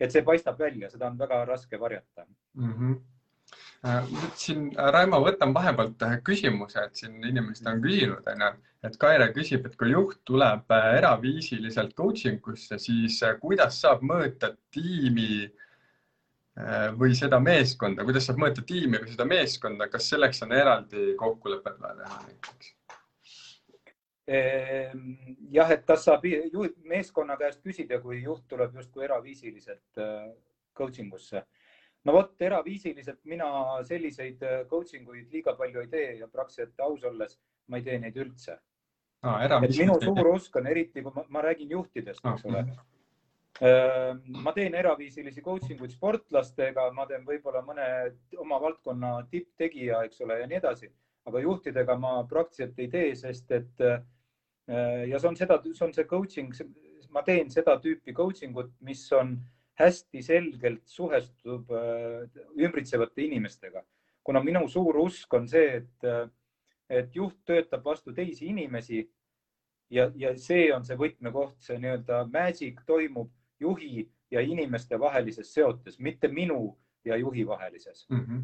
[0.00, 2.72] et see paistab välja, seda on väga raske varjata mm.
[2.72, 3.02] -hmm
[4.40, 8.52] siin Raimo, võtan vahepealt küsimuse, et siin inimesed on küsinud, onju,
[8.84, 14.04] et Kaire küsib, et kui juht tuleb äh, eraviisiliselt coaching usse, siis äh, kuidas saab
[14.04, 20.44] mõõta tiimi äh, või seda meeskonda, kuidas saab mõõta tiimi või seda meeskonda, kas selleks
[20.44, 22.72] on eraldi kokkulepped vaja teha näiteks?
[24.24, 25.10] Ehm,
[25.52, 26.24] jah, et kas saab
[26.88, 30.00] meeskonna käest küsida, kui juht tuleb justkui eraviisiliselt
[30.76, 31.44] coaching usse.
[32.04, 33.48] No vot, eraviisiliselt mina
[33.88, 37.38] selliseid coaching uid liiga palju ei tee ja praktiliselt aus olles
[37.68, 38.58] ma ei tee neid üldse.
[39.24, 42.64] Et minu suur usk on eriti, kui ma, ma räägin juhtidest, eks ah, ole.
[43.64, 47.86] Ehm, ma teen eraviisilisi coaching uid sportlastega, ma teen võib-olla mõne
[48.42, 50.90] oma valdkonna tipptegija, eks ole, ja nii edasi,
[51.30, 54.02] aga juhtidega ma praktiliselt ei tee, sest et eh,
[55.08, 56.52] ja see on seda, see on see coaching,
[57.14, 59.38] ma teen seda tüüpi coaching ut, mis on
[59.80, 63.82] hästi selgelt suhestub eh, ümbritsevate inimestega,
[64.24, 66.28] kuna minu suur usk on see, et eh,
[66.90, 69.04] et juht töötab vastu teisi inimesi
[69.90, 75.98] ja, ja see on see võtmekoht, see nii-öelda magic toimub juhi ja inimeste vahelises seotes,
[75.98, 78.20] mitte minu ja juhi vahelises mm.
[78.20, 78.42] -hmm.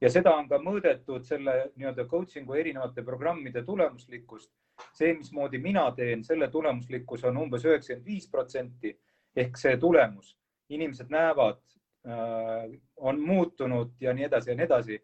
[0.00, 4.52] ja seda on ka mõõdetud selle nii-öelda coaching'u erinevate programmide tulemuslikkust.
[4.94, 8.98] see, mismoodi mina teen, selle tulemuslikkus on umbes üheksakümmend viis protsenti
[9.36, 10.36] ehk see tulemus,
[10.70, 11.60] inimesed näevad
[12.06, 15.00] äh,, on muutunud ja nii edasi ja nii edasi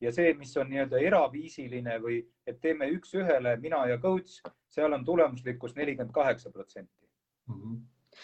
[0.00, 4.40] ja see, mis on nii-öelda eraviisiline või et teeme üks-ühele, mina ja coach,
[4.72, 7.06] seal on tulemuslikkus nelikümmend kaheksa protsenti.
[7.46, 7.76] Mhm.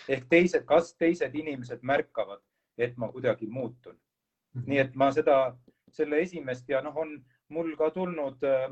[0.09, 2.41] ehk teised, kas teised inimesed märkavad,
[2.79, 4.61] et ma kuidagi muutun mm.
[4.61, 4.65] -hmm.
[4.67, 5.57] nii et ma seda,
[5.93, 8.65] selle esimest ja noh, on mul ka tulnud äh,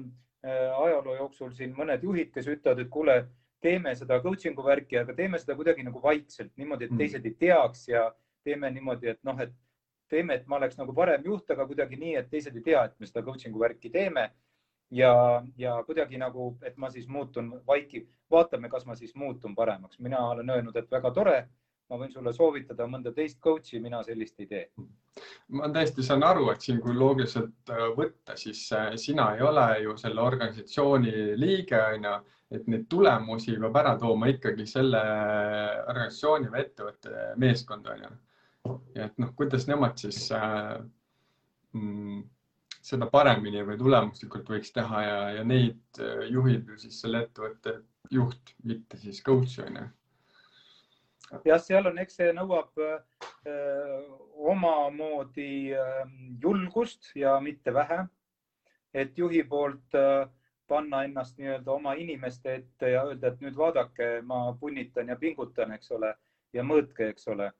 [0.44, 3.28] äh, ajaloo jooksul siin mõned juhid, kes ütlevad, et kuule,
[3.60, 7.00] teeme seda coaching'u värki, aga teeme seda kuidagi nagu vaikselt, niimoodi, et mhm.
[7.02, 8.06] teised ei teaks ja
[8.44, 9.52] teeme niimoodi, et noh, et
[10.10, 12.96] teeme, et ma oleks nagu parem juht, aga kuidagi nii, et teised ei tea, et
[12.98, 14.30] me seda coaching'u värki teeme.
[14.90, 15.12] ja,
[15.56, 19.98] ja kuidagi nagu, et ma siis muutun vaikiv, vaatame, kas ma siis muutun paremaks.
[19.98, 21.48] mina olen öelnud, et väga tore.
[21.90, 24.64] Ma võin sulle soovitada mõnda teist coach'i, mina sellist ei tee.
[25.58, 29.66] ma täiesti saan aru, et siin, kui loogiliselt äh, võtta, siis äh, sina ei ole
[29.84, 32.14] ju selle organisatsiooni liige, onju,
[32.56, 35.02] et neid tulemusi peab ära tooma ikkagi selle
[35.90, 38.10] organisatsiooni või ettevõtte meeskond, onju.
[38.94, 40.78] ja et noh, kuidas nemad siis äh,
[41.74, 42.22] mm,
[42.80, 47.80] seda paremini või tulemuslikult võiks teha ja, ja neid äh, juhib ju siis selle ettevõtte
[48.10, 49.90] juht, mitte siis coach onju
[51.44, 52.96] jah, seal on, eks see nõuab öö,
[54.50, 56.04] omamoodi öö,
[56.42, 58.04] julgust ja mitte vähe.
[58.94, 60.26] et juhi poolt öö,
[60.70, 65.74] panna ennast nii-öelda oma inimeste ette ja öelda, et nüüd vaadake, ma punnitan ja pingutan,
[65.74, 66.12] eks ole,
[66.52, 67.50] ja mõõtke, eks ole.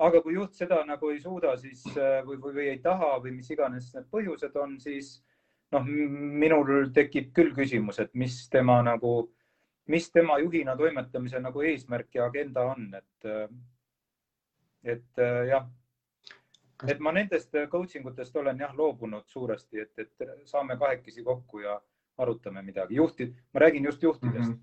[0.00, 3.50] aga kui juht seda nagu ei suuda, siis või, või, või ei taha või mis
[3.52, 5.18] iganes need põhjused on, siis
[5.72, 9.30] noh, minul tekib küll küsimus, et mis tema nagu
[9.90, 13.28] mis tema juhina toimetamise nagu eesmärk ja agenda on, et,
[14.94, 15.66] et jah,
[16.88, 21.80] et ma nendest coaching utest olen jah loobunud suuresti, et, et saame kahekesi kokku ja
[22.20, 22.94] arutame midagi.
[22.94, 24.60] juhti, ma räägin just juhtidest mm.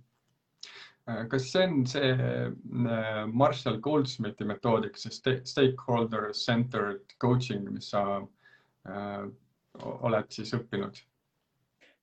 [1.08, 1.28] -hmm.
[1.28, 8.22] kas see on see äh, Marshall Goldsmithi metoodika, see stakeholder centered coaching, mis sa
[8.90, 9.30] äh,
[9.84, 11.04] oled siis õppinud?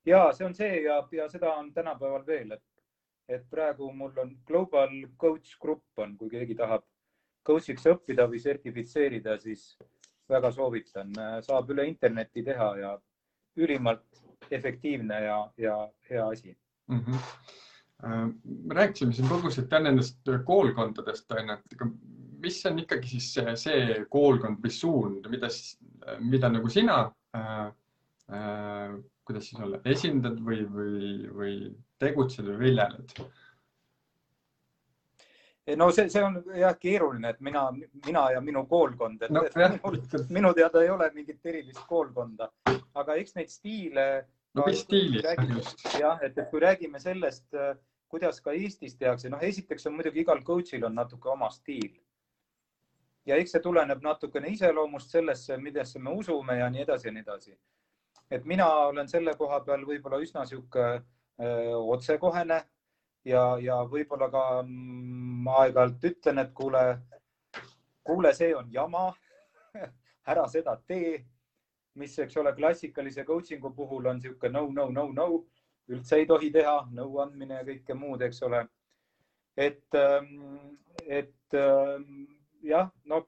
[0.07, 2.63] ja see on see ja, ja seda on tänapäeval veel, et
[3.29, 6.85] et praegu mul on Global Coach Grupp on, kui keegi tahab
[7.45, 9.75] coach'iks õppida või sertifitseerida, siis
[10.29, 11.13] väga soovitan,
[11.45, 12.95] saab üle interneti teha ja
[13.61, 15.77] ülimalt efektiivne ja, ja
[16.11, 16.57] hea asi
[16.89, 17.01] mm.
[17.01, 18.33] -hmm.
[18.69, 21.85] me rääkisime siin põgusalt jah nendest koolkondadest onju, et
[22.45, 25.49] mis on ikkagi siis see, see koolkond või suund, mida,
[26.21, 26.99] mida nagu sina
[27.37, 27.67] äh,
[28.33, 31.55] äh, kuidas siis olla, esindad või, või, või
[32.03, 33.19] tegutsed või viljeled?
[35.77, 37.65] no see, see on jah keeruline, et mina,
[38.07, 39.99] mina ja minu koolkond, et, no, et minul,
[40.37, 42.51] minu teada ei ole mingit erilist koolkonda,
[43.01, 44.07] aga eks neid stiile.
[44.55, 45.25] no mis stiilid?
[45.99, 47.49] jah, et, kui räägime sellest,
[48.13, 51.97] kuidas ka Eestis tehakse, noh, esiteks on muidugi igal coach'il on natuke oma stiil.
[53.25, 57.25] ja eks see tuleneb natukene iseloomust sellesse, millesse me usume ja nii edasi ja nii
[57.25, 57.57] edasi.
[58.31, 61.01] et mina olen selle koha peal võib-olla üsna sihuke
[61.39, 62.63] otsekohene.
[63.25, 66.83] Ja, ja võib-olla ka ma aeg-ajalt ütlen, et kuule,
[68.05, 69.07] kuule, see on jama.
[70.31, 71.17] Ära seda tee,
[72.01, 75.29] mis, eks ole, klassikalise coaching'u puhul on niisugune no, no, no, no,
[75.89, 78.65] üldse ei tohi teha, nõu andmine ja kõike muud, eks ole.
[79.57, 79.97] et,
[81.07, 81.59] et
[82.65, 83.21] jah, no,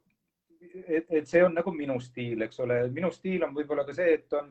[0.86, 4.16] et, et see on nagu minu stiil, eks ole, minu stiil on võib-olla ka see,
[4.18, 4.50] et on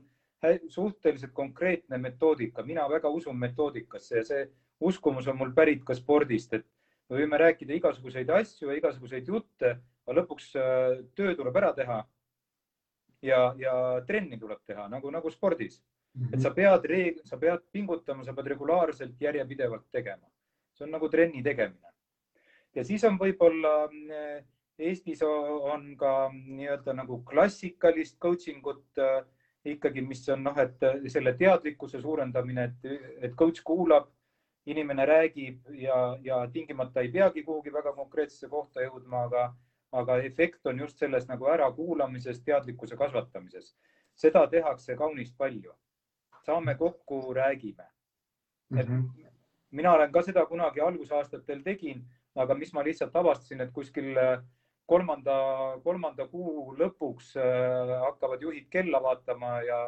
[0.69, 4.47] suhteliselt konkreetne metoodika, mina väga usun metoodikasse ja see
[4.79, 6.65] uskumus on mul pärit ka spordist, et
[7.09, 12.03] me võime rääkida igasuguseid asju ja igasuguseid jutte, aga lõpuks äh, töö tuleb ära teha.
[13.25, 13.73] ja, ja
[14.05, 16.33] trenni tuleb teha nagu, nagu spordis mm, -hmm.
[16.33, 20.27] et sa pead, sa pead pingutama, sa pead regulaarselt järjepidevalt tegema.
[20.73, 21.89] see on nagu trenni tegemine.
[22.75, 24.43] ja siis on võib-olla äh,
[24.77, 29.23] Eestis on ka nii-öelda nagu klassikalist coaching ut äh,
[29.65, 34.09] ikkagi, mis on noh, et selle teadlikkuse suurendamine, et, et coach kuulab,
[34.65, 39.43] inimene räägib ja, ja tingimata ei peagi kuhugi väga konkreetsesse kohta jõudma, aga,
[39.91, 43.75] aga efekt on just selles nagu ärakuulamises, teadlikkuse kasvatamises.
[44.15, 45.73] seda tehakse kaunis palju.
[46.45, 47.85] saame kokku, räägime.
[48.69, 49.29] mm -hmm.
[49.71, 54.17] mina olen ka seda kunagi algusaastatel tegin, aga mis ma lihtsalt avastasin, et kuskil
[54.85, 55.35] kolmanda,
[55.83, 59.79] kolmanda kuu lõpuks äh, hakkavad juhid kella vaatama ja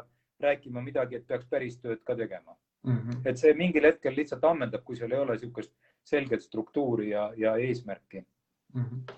[0.41, 2.97] rääkima midagi, et peaks päris tööd ka tegema mm.
[2.97, 3.21] -hmm.
[3.25, 5.73] et see mingil hetkel lihtsalt ammendab, kui seal ei ole niisugust
[6.07, 8.23] selget struktuuri ja, ja eesmärki
[8.73, 8.83] mm.
[8.83, 9.15] -hmm.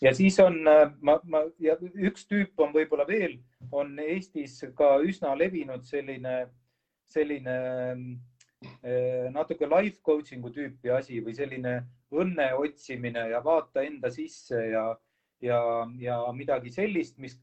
[0.00, 3.38] ja siis on, äh, ma, ma ja üks tüüp on võib-olla veel,
[3.72, 6.48] on Eestis ka üsna levinud selline,
[7.04, 7.58] selline
[8.64, 14.98] äh, natuke life coaching'u tüüpi asi või selline õnne otsimine ja vaata enda sisse ja
[15.40, 15.60] ja,
[15.98, 17.38] ja midagi sellist, mis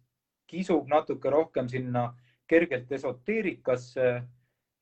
[0.48, 2.10] kisub natuke rohkem sinna
[2.48, 4.24] kergelt esoteerikasse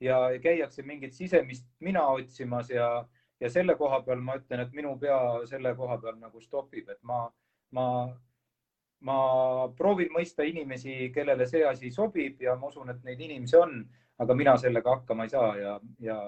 [0.04, 3.08] ja käiakse mingit sisemist mina otsimas ja,
[3.40, 7.00] ja selle koha peal ma ütlen, et minu pea selle koha peal nagu stopib, et
[7.08, 7.26] ma,
[7.72, 7.88] ma,
[9.08, 9.18] ma
[9.78, 13.80] proovin mõista inimesi, kellele see asi sobib ja ma usun, et neid inimesi on,
[14.20, 16.20] aga mina sellega hakkama ei saa ja, ja,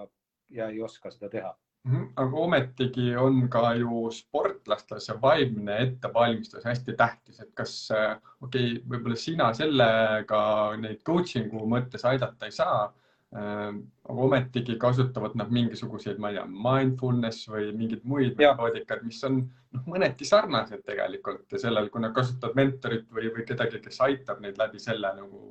[0.49, 1.53] ja ei oska seda teha.
[1.85, 8.79] Aga ometigi on ka ju sportlastel see vaimne ettevalmistus hästi tähtis, et kas, okei okay,,
[8.89, 10.39] võib-olla sina sellega
[10.81, 12.87] neid coaching'u mõttes aidata ei saa,
[13.35, 19.41] aga ometigi kasutavad nad mingisuguseid, ma ei tea, mindfulness või mingeid muid metoodikaid, mis on
[19.43, 24.57] noh, mõneti sarnased tegelikult sellel, kui nad kasutavad mentorit või, või kedagi, kes aitab neid
[24.61, 25.41] läbi selle nagu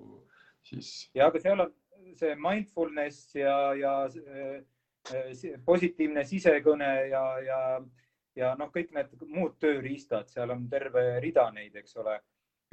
[0.65, 1.11] siis.
[1.15, 1.75] ja, aga seal on
[2.19, 4.63] see mindfulness ja, ja äh,
[5.65, 7.59] positiivne sisekõne ja, ja,
[8.37, 12.19] ja noh, kõik need muud tööriistad, seal on terve rida neid, eks ole.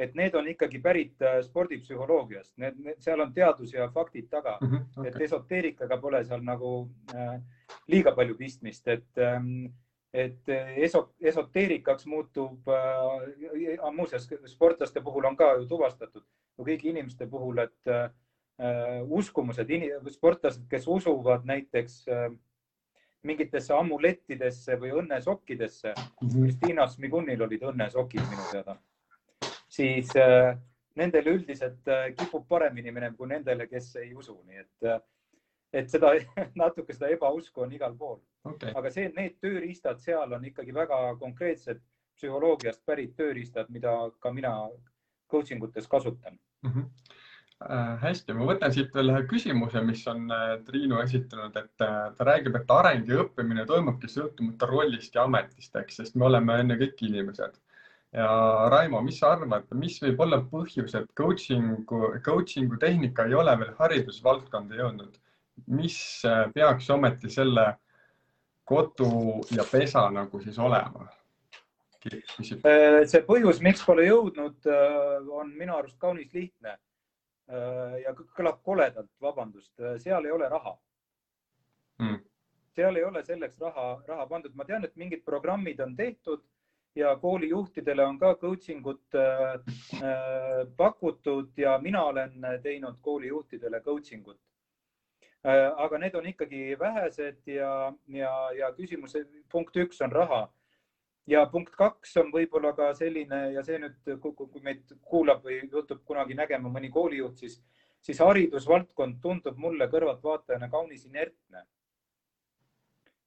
[0.02, 4.58] Et need on ikkagi pärit äh, spordipsühholoogiast, need, need, seal on teadus ja faktid taga.
[4.62, 5.12] Mm, -hmm, okay.
[5.12, 7.38] et esoteerikaga pole seal nagu äh,
[7.88, 9.68] liiga palju pistmist, et ähm,
[10.14, 16.26] et eso, esoteerikaks muutub äh,, muuseas sportlaste puhul on ka ju tuvastatud,
[16.60, 18.10] kõigi inimeste puhul, et äh,
[19.10, 19.70] uskumused,
[20.14, 22.28] sportlased, kes usuvad näiteks äh,
[23.24, 26.28] mingitesse amulettidesse või õnnesokkidesse mm.
[26.28, 26.44] -hmm.
[26.44, 28.78] Kristiina Smigunil olid õnnesokid minu teada
[29.72, 30.58] siis äh,
[30.96, 35.00] nendel üldiselt äh, kipub paremini minema kui nendele, kes ei usu, nii et, äh,
[35.82, 36.14] et seda
[36.64, 38.74] natuke seda ebausku on igal pool okay..
[38.76, 41.82] aga see, need tööriistad seal on ikkagi väga konkreetsed
[42.20, 44.56] psühholoogiast pärit tööriistad, mida ka mina
[45.32, 46.72] coaching utes kasutan mm.
[46.72, 47.20] -hmm
[48.02, 50.32] hästi, ma võtan siit veel ühe küsimuse, mis on
[50.66, 56.00] Triinu esitanud, et ta räägib, et areng ja õppimine toimubki sõltumata rollist ja ametist, eks,
[56.02, 57.60] sest me oleme ennekõike inimesed
[58.14, 58.30] ja
[58.70, 63.76] Raimo, mis sa arvad, mis võib olla põhjus, et coaching'u, coaching'u tehnika ei ole veel
[63.80, 65.20] haridusvaldkonda jõudnud?
[65.68, 65.96] mis
[66.26, 67.66] äh, peaks ometi selle
[68.66, 71.06] kodu ja pesa nagu siis olema?
[72.02, 76.80] Äh, see põhjus, miks pole jõudnud, äh, on minu arust kaunis lihtne.
[78.04, 80.76] Ja kõlab koledalt, vabandust, seal ei ole raha.
[82.02, 82.22] Hmm..
[82.76, 86.44] seal ei ole selleks raha, raha pandud, ma tean, et mingid programmid on tehtud
[86.96, 89.54] ja koolijuhtidele on ka coaching ut äh,
[90.04, 92.32] äh, pakutud ja mina olen
[92.64, 94.40] teinud koolijuhtidele coaching ut
[95.46, 95.72] äh,.
[95.78, 99.16] aga need on ikkagi vähesed ja, ja, ja küsimus
[99.52, 100.48] punkt üks on raha
[101.28, 106.02] ja punkt kaks on võib-olla ka selline ja see nüüd, kui meid kuulab või juhtub
[106.06, 107.60] kunagi nägema mõni koolijuht, siis,
[108.02, 111.66] siis haridusvaldkond tundub mulle kõrvaltvaatajana kaunis inertne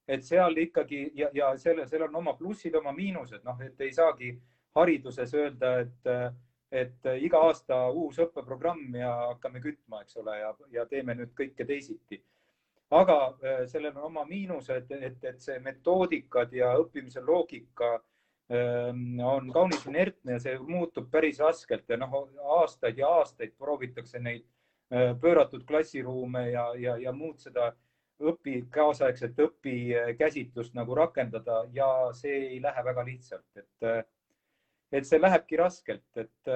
[0.09, 3.93] et seal ikkagi ja, ja selle, sellel on oma plussid, oma miinused, noh, et ei
[3.95, 4.35] saagi
[4.77, 6.11] hariduses öelda, et,
[6.75, 11.67] et iga aasta uus õppeprogramm ja hakkame kütma, eks ole, ja, ja teeme nüüd kõike
[11.69, 12.21] teisiti.
[12.95, 17.95] Aga äh, sellel on oma miinused, et, et see metoodikad ja õppimise loogika
[18.53, 21.89] ähm, on kaunis inertne ja see muutub päris raskelt.
[21.89, 22.19] Ja noh,
[22.61, 24.45] aastaid ja aastaid proovitakse neid
[24.93, 27.73] äh, pööratud klassiruume ja, ja, ja muud seda
[28.23, 31.65] õpi, kaasaegset õpikäsitlust nagu rakendada.
[31.75, 34.07] Ja see ei lähe väga lihtsalt, et,
[34.95, 36.53] et see lähebki raskelt, et,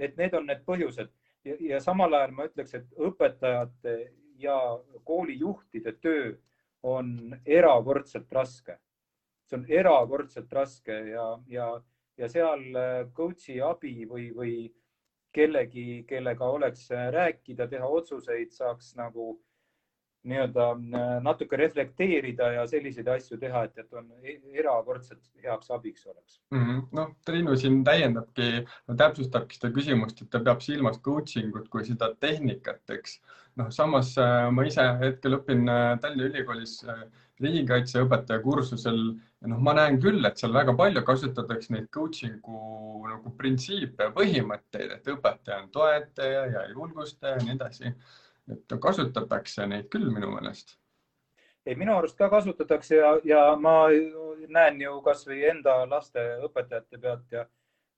[0.00, 1.12] et need on need põhjused.
[1.46, 3.98] Ja, ja samal ajal ma ütleks, et õpetajate
[4.38, 4.56] ja
[5.04, 6.34] koolijuhtide töö
[6.82, 8.78] on erakordselt raske.
[9.46, 11.66] see on erakordselt raske ja, ja,
[12.18, 12.64] ja seal
[13.14, 14.54] coach'i abi või, või
[15.32, 19.36] kellegi, kellega oleks rääkida, teha otsuseid, saaks nagu
[20.30, 26.06] nii-öelda äh, natuke reflekteerida ja selliseid asju teha, et, et on e-, erakordselt heaks abiks
[26.06, 26.40] oleks.
[26.54, 26.82] Mm -hmm..
[26.98, 28.64] noh, Triinu siin täiendabki,
[28.96, 33.20] täpsustabki seda küsimust, et ta peab silmas coaching ut kui seda tehnikat, eks.
[33.56, 36.82] noh, samas äh, ma ise hetkel õpin äh, Tallinna Ülikoolis
[37.40, 39.00] riigikaitseõpetaja kursusel.
[39.42, 42.60] Ja noh, ma näen küll, et seal väga palju kasutatakse neid coaching'u
[43.06, 47.92] nagu printsiipe ja põhimõtteid, et õpetaja on toetaja ja julgustaja ja nii edasi
[48.52, 50.76] et kasutatakse neid küll minu meelest.
[51.66, 53.88] ei, minu arust ka kasutatakse ja, ja ma
[54.48, 57.46] näen ju kasvõi enda laste õpetajate pealt ja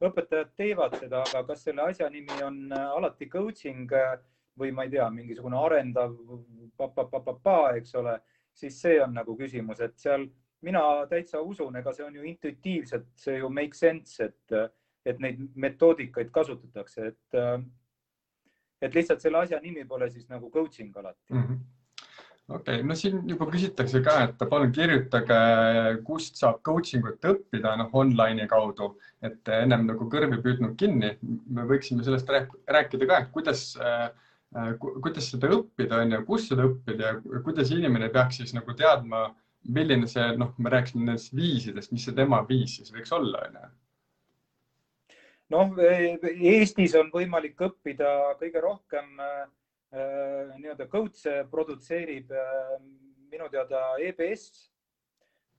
[0.05, 3.91] õpetajad teevad seda, aga kas selle asja nimi on alati coaching
[4.59, 6.15] või ma ei tea, mingisugune arendav
[6.79, 8.17] pa-pa-pa-pa-pa, eks ole,
[8.55, 10.27] siis see on nagu küsimus, et seal
[10.67, 14.73] mina täitsa usun, ega see on ju intuitiivselt, see ju make sense, et,
[15.07, 17.39] et neid metoodikaid kasutatakse, et
[18.83, 21.43] et lihtsalt selle asja nimi pole siis nagu coaching alati mm.
[21.43, 21.67] -hmm
[22.49, 25.41] okei okay., no siin juba küsitakse ka, et palun kirjutage,
[26.05, 31.11] kust saab coaching ut õppida, noh online'i kaudu, et ennem nagu kõrvi püüdnud kinni.
[31.49, 34.09] me võiksime sellest rääkida ka, et kuidas äh,
[34.79, 39.27] kuidas seda õppida on ju, kus seda õppida ja kuidas inimene peaks siis nagu teadma,
[39.69, 43.61] milline see, noh, me rääkisime nendest viisidest, mis see tema viis siis võiks olla, on
[43.61, 43.69] ju
[45.55, 49.47] noh, Eestis on võimalik õppida kõige rohkem äh,
[50.59, 52.75] nii-öelda coach'e produtseerib äh,
[53.31, 54.49] minu teada EBS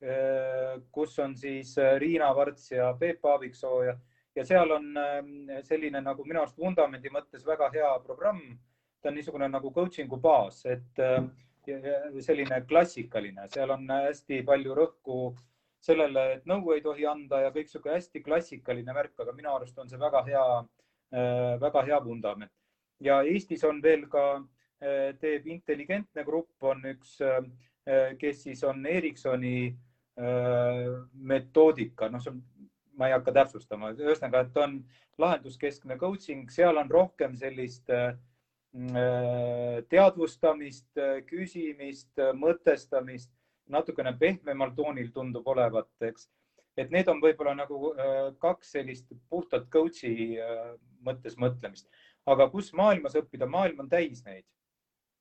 [0.03, 3.95] äh,, kus on siis äh, Riina Varts ja Peep Aaviksoo ja,
[4.35, 8.41] ja seal on äh, selline nagu minu arust vundamendi mõttes väga hea programm.
[8.99, 11.21] Ta on niisugune nagu coaching'u baas, et äh,
[12.19, 15.19] selline klassikaline, seal on hästi palju rõhku
[15.83, 19.77] sellele, et nõu ei tohi anda ja kõik sihuke hästi klassikaline värk, aga minu arust
[19.79, 20.45] on see väga hea,
[21.61, 22.51] väga hea vundament.
[22.99, 24.43] ja Eestis on veel ka,
[25.19, 27.17] teeb intelligentne grupp, on üks,
[28.19, 29.71] kes siis on Ericssoni
[31.13, 32.25] metoodika, noh,
[32.99, 34.81] ma ei hakka täpsustama, ühesõnaga, et on
[35.19, 37.87] lahenduskeskne coaching, seal on rohkem sellist
[39.89, 40.91] teadvustamist,
[41.27, 43.31] küsimist, mõtestamist
[43.69, 46.29] natukene pehmemal toonil tundub olevat, eks.
[46.77, 50.71] et need on võib-olla nagu äh, kaks sellist puhtalt coach'i äh,
[51.05, 51.89] mõttes mõtlemist,
[52.29, 54.45] aga kus maailmas õppida, maailm on täis neid.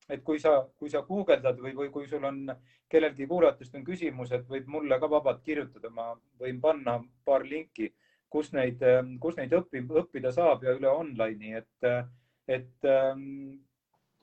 [0.09, 2.47] et kui sa, kui sa guugeldad või, või kui sul on
[2.89, 6.95] kellelgi kuulajatest on küsimus, et võib mulle ka vabalt kirjutada, ma võin panna
[7.25, 7.91] paar linki,
[8.33, 12.09] kus neid, äh, kus neid õppib, õppida saab ja üle online'i, et,
[12.49, 13.61] et ähm,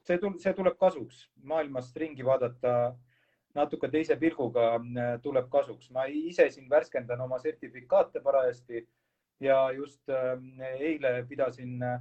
[0.05, 2.95] see, see tuleb kasuks maailmast ringi vaadata
[3.55, 5.89] natuke teise pilguga äh, tuleb kasuks.
[5.91, 8.87] ma ise siin värskendan oma sertifikaate parajasti
[9.39, 10.39] ja just äh,
[10.79, 11.99] eile pidasin äh,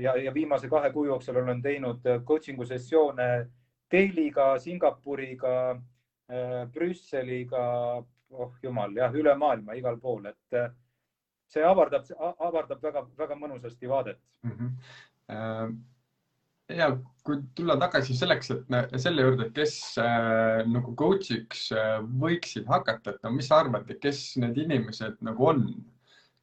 [0.00, 3.46] ja, ja viimase kahe kuu jooksul olen teinud coaching'u sessioone
[3.92, 5.80] Delhiga, Singapuriga,
[6.74, 7.60] Brüsseliga,
[8.30, 10.56] oh jumal, jah, üle maailma, igal pool, et
[11.46, 14.56] see avardab, avardab väga-väga mõnusasti vaadet mm.
[14.58, 15.76] -hmm
[16.74, 16.88] ja
[17.26, 23.14] kui tulla tagasi selleks, et me selle juurde, kes äh, nagu coach'iks äh, võiksid hakata,
[23.14, 25.64] et no mis sa arvad, kes need inimesed nagu on,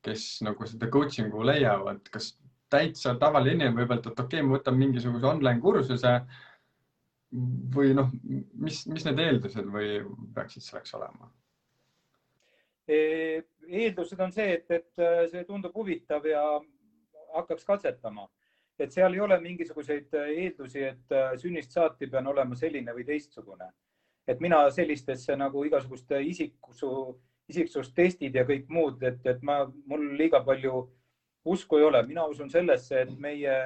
[0.03, 2.33] kes nagu seda coaching'u leiavad, kas
[2.73, 6.17] täitsa tavaline inimene võib öelda, et okei okay,, ma võtan mingisuguse online kursuse
[7.73, 8.11] või noh,
[8.61, 9.95] mis, mis need eeldused või
[10.35, 11.31] peaksid selleks olema?
[12.83, 16.41] eeldused on see, et, et äh, see tundub huvitav ja
[17.31, 18.25] hakkaks katsetama
[18.79, 23.05] et seal ei ole mingisuguseid äh, eeldusi, et äh, sünnist saati pean olema selline või
[23.05, 23.71] teistsugune.
[24.27, 26.87] et mina sellistesse nagu igasuguste isiksuse,
[27.51, 30.85] isiksustestid ja kõik muud, et, et ma, mul liiga palju
[31.45, 33.57] usku ei ole, mina usun sellesse, et meie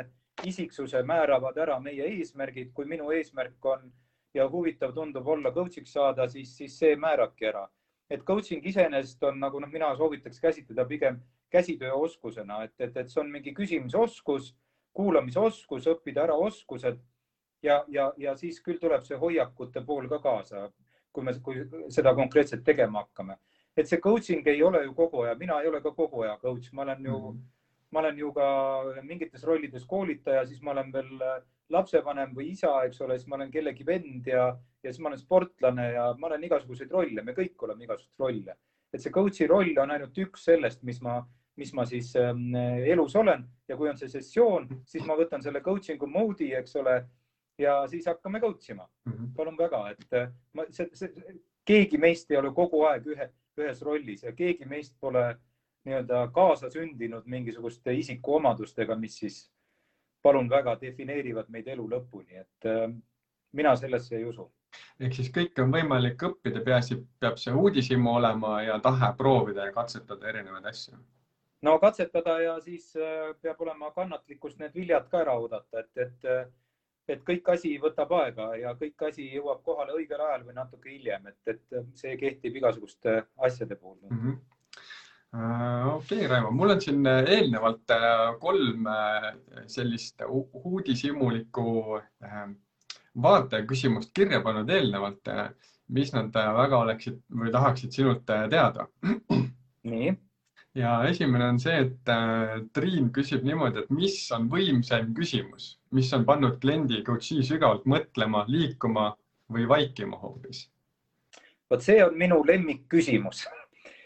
[0.44, 3.92] isiksuse määravad ära meie eesmärgid, kui minu eesmärk on
[4.34, 7.68] ja huvitav tundub olla coach'iks saada, siis, siis see määrabki ära.
[8.10, 11.18] et coaching iseenesest on nagu noh, mina soovitaks käsitleda pigem
[11.52, 14.54] käsitööoskusena, et, et, et see on mingi küsimisoskus
[14.98, 17.00] kuulamisoskus, õppida ära oskused
[17.64, 20.68] ja, ja, ja siis küll tuleb see hoiakute pool ka kaasa,
[21.14, 23.38] kui me, kui seda konkreetselt tegema hakkame.
[23.78, 26.72] et see coaching ei ole ju kogu aja, mina ei ole ka kogu aja coach,
[26.74, 27.44] ma olen ju mm, -hmm.
[27.92, 28.48] ma olen ju ka
[29.04, 31.12] mingites rollides koolitaja, siis ma olen veel
[31.70, 34.48] lapsevanem või isa, eks ole, siis ma olen kellegi vend ja,
[34.84, 38.58] ja siis ma olen sportlane ja ma olen igasuguseid rolle, me kõik oleme igasuguseid rolle.
[38.94, 41.20] et see coach'i roll on ainult üks sellest, mis ma
[41.58, 42.56] mis ma siis ähm,
[42.86, 47.00] elus olen ja kui on see sessioon, siis ma võtan selle coaching'u mode'i, eks ole,
[47.58, 49.14] ja siis hakkame coach ima mm.
[49.14, 49.34] -hmm.
[49.36, 51.14] palun väga, et äh, ma, see, see,
[51.66, 55.26] keegi meist ei ole kogu aeg ühe, ühes rollis ja keegi meist pole
[55.88, 59.52] nii-öelda kaasasündinud mingisuguste isikuomadustega, mis siis
[60.22, 62.94] palun väga defineerivad meid elu lõpuni, et äh,
[63.52, 64.52] mina sellesse ei usu
[65.00, 69.74] ehk siis kõike on võimalik õppida, peaasi, peab see uudishimu olema ja tahe proovida ja
[69.74, 70.98] katsetada erinevaid asju
[71.62, 76.28] no katsetada ja siis äh, peab olema kannatlikkust need viljad ka ära oodata, et, et,
[76.30, 76.44] äh,
[77.08, 81.32] et kõik asi võtab aega ja kõik asi jõuab kohale õigel ajal või natuke hiljem,
[81.32, 84.22] et, et see kehtib igasuguste asjade puhul mm.
[84.22, 84.46] -hmm
[85.38, 87.92] okei okay,, Raimo, mul on siin eelnevalt
[88.40, 88.86] kolm
[89.68, 90.24] sellist
[90.64, 91.66] uudishimulikku
[93.22, 95.30] vaateküsimust kirja pannud eelnevalt,
[95.94, 98.88] mis nad väga oleksid või tahaksid sinult teada.
[99.92, 100.16] nii
[100.78, 106.12] ja esimene on see, et äh, Triin küsib niimoodi, et mis on võimsaim küsimus, mis
[106.14, 109.12] on pannud kliendi coach'i sügavalt mõtlema, liikuma
[109.54, 110.68] või vaikima hoopis?
[111.68, 113.46] vot see on minu lemmikküsimus.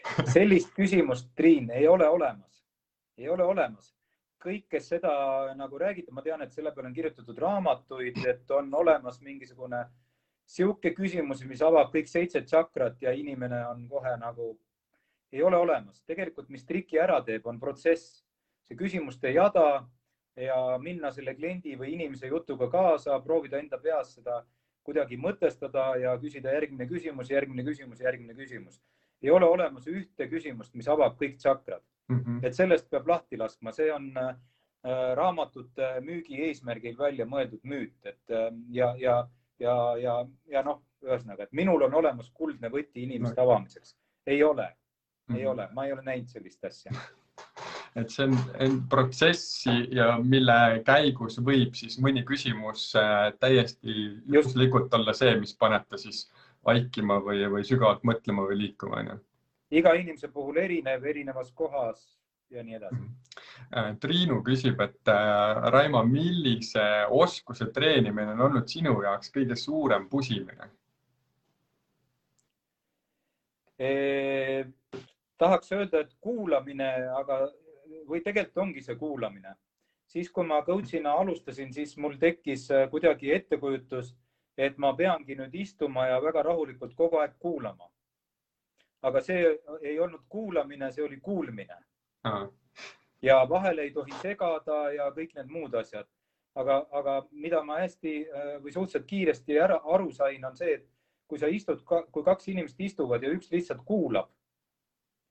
[0.34, 2.64] sellist küsimust, Triin, ei ole olemas,
[3.18, 3.92] ei ole olemas.
[4.42, 5.12] kõik, kes seda
[5.54, 9.84] nagu räägite, ma tean, et selle peale on kirjutatud raamatuid, et on olemas mingisugune
[10.50, 14.56] sihuke küsimus, mis avab kõik seitse tšakrat ja inimene on kohe nagu
[15.32, 16.02] ei ole olemas.
[16.06, 18.22] tegelikult, mis triki ära teeb, on protsess,
[18.68, 19.86] see küsimuste jada
[20.36, 24.42] ja minna selle kliendi või inimese jutuga kaasa, proovida enda peas seda
[24.82, 28.80] kuidagi mõtestada ja küsida järgmine küsimus, järgmine küsimus, järgmine küsimus.
[29.22, 32.18] ei ole olemas ühte küsimust, mis avab kõik tšakrad mm.
[32.18, 32.46] -hmm.
[32.46, 34.34] et sellest peab lahti laskma, see on äh,
[35.14, 39.28] raamatute müügi eesmärgil välja mõeldud müüt, et äh, ja, ja,
[39.58, 43.96] ja, ja, ja noh, ühesõnaga, et minul on olemas kuldne võti inimeste avamiseks.
[44.26, 44.72] ei ole
[45.28, 45.38] mm, -hmm.
[45.38, 45.52] ei mhm.
[45.52, 46.92] ole, ma ei ole näinud sellist asja
[47.96, 53.96] et see on, on protsess ja mille käigus võib siis mõni küsimus äh, täiesti
[54.32, 56.24] juhuslikult olla see, mis paneb ta siis
[56.64, 59.18] vaikima või, või sügavalt mõtlema või liikuma, onju.
[59.70, 62.04] iga inimese puhul erinev, erinevas kohas
[62.52, 63.02] ja nii edasi.
[63.76, 70.08] Äh, Triinu küsib, et äh, Raimo, millise oskuse treenimine on olnud sinu jaoks kõige suurem
[70.08, 70.70] pusimine?
[75.42, 76.88] Tahaks öelda, et kuulamine,
[77.18, 77.38] aga
[78.08, 79.56] või tegelikult ongi see kuulamine.
[80.12, 84.14] siis, kui ma coach'ina alustasin, siis mul tekkis äh, kuidagi ettekujutus,
[84.58, 87.90] et ma peangi nüüd istuma ja väga rahulikult kogu aeg kuulama.
[89.02, 91.78] aga see ei olnud kuulamine, see oli kuulmine
[93.22, 96.06] ja vahele ei tohi segada ja kõik need muud asjad.
[96.54, 100.88] aga, aga mida ma hästi äh, või suhteliselt kiiresti ära aru sain, on see, et
[101.26, 104.28] kui sa istud, kui kaks inimest istuvad ja üks lihtsalt kuulab,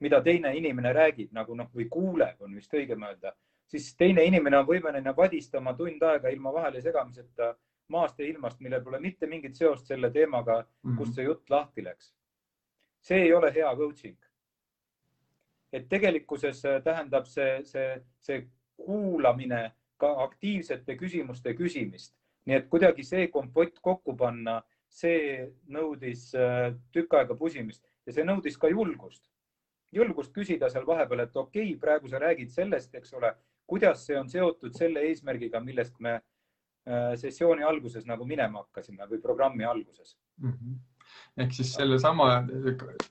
[0.01, 3.33] mida teine inimene räägib nagu noh, või kuuleb, on vist õigem öelda,
[3.67, 7.53] siis teine inimene on võimeline vadistama tund aega ilma vahele segamiseta
[7.91, 10.97] maast ja ilmast, millel pole mitte mingit seost selle teemaga, mhm.
[10.97, 12.13] kust see jutt lahti läks.
[13.01, 14.17] see ei ole hea coaching
[15.73, 18.43] et tegelikkuses äh, tähendab see, see, see
[18.81, 19.71] kuulamine
[20.01, 22.15] ka aktiivsete küsimuste küsimist.
[22.45, 28.25] nii et kuidagi see kompott kokku panna, see nõudis äh, tükk aega pusimist ja see
[28.25, 29.23] nõudis ka julgust.
[29.91, 33.33] Julgust küsida seal vahepeal, et okei okay,, praegu sa räägid sellest, eks ole,
[33.67, 39.21] kuidas see on seotud selle eesmärgiga, millest me äh, sessiooni alguses nagu minema hakkasime või
[39.23, 40.55] programmi alguses mm.
[40.55, 40.79] -hmm
[41.41, 42.27] ehk siis sellesama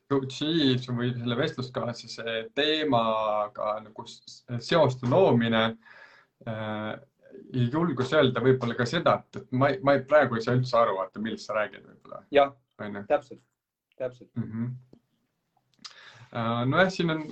[0.09, 5.63] coach'i või selle vestluskaaslase teemaga nagu seoste loomine
[6.49, 6.95] äh,
[7.73, 11.23] julgus öelda võib-olla ka seda, et, ma, ma ei, praegu ei saa üldse aru, vaata,
[11.23, 12.23] millest sa räägid võib-olla.
[12.35, 12.55] jah,
[13.09, 13.43] täpselt,
[13.97, 14.49] täpselt mm.
[14.53, 14.90] -hmm
[16.33, 17.25] nojah, siin on,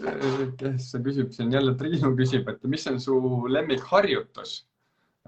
[0.59, 4.59] kes küsib siin jälle, Triinu küsib, et mis on su lemmikharjutus?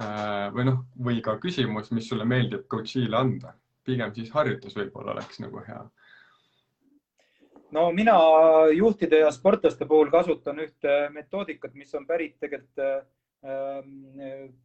[0.01, 3.53] Äh, või noh, või ka küsimus, mis sulle meeldib coach'ile anda.
[3.85, 5.83] Pigem siis harjutus võib-olla oleks nagu hea?
[7.71, 8.15] no mina
[8.75, 13.93] juhtide ja sportlaste puhul kasutan ühte metoodikat, mis on pärit tegelikult ähm,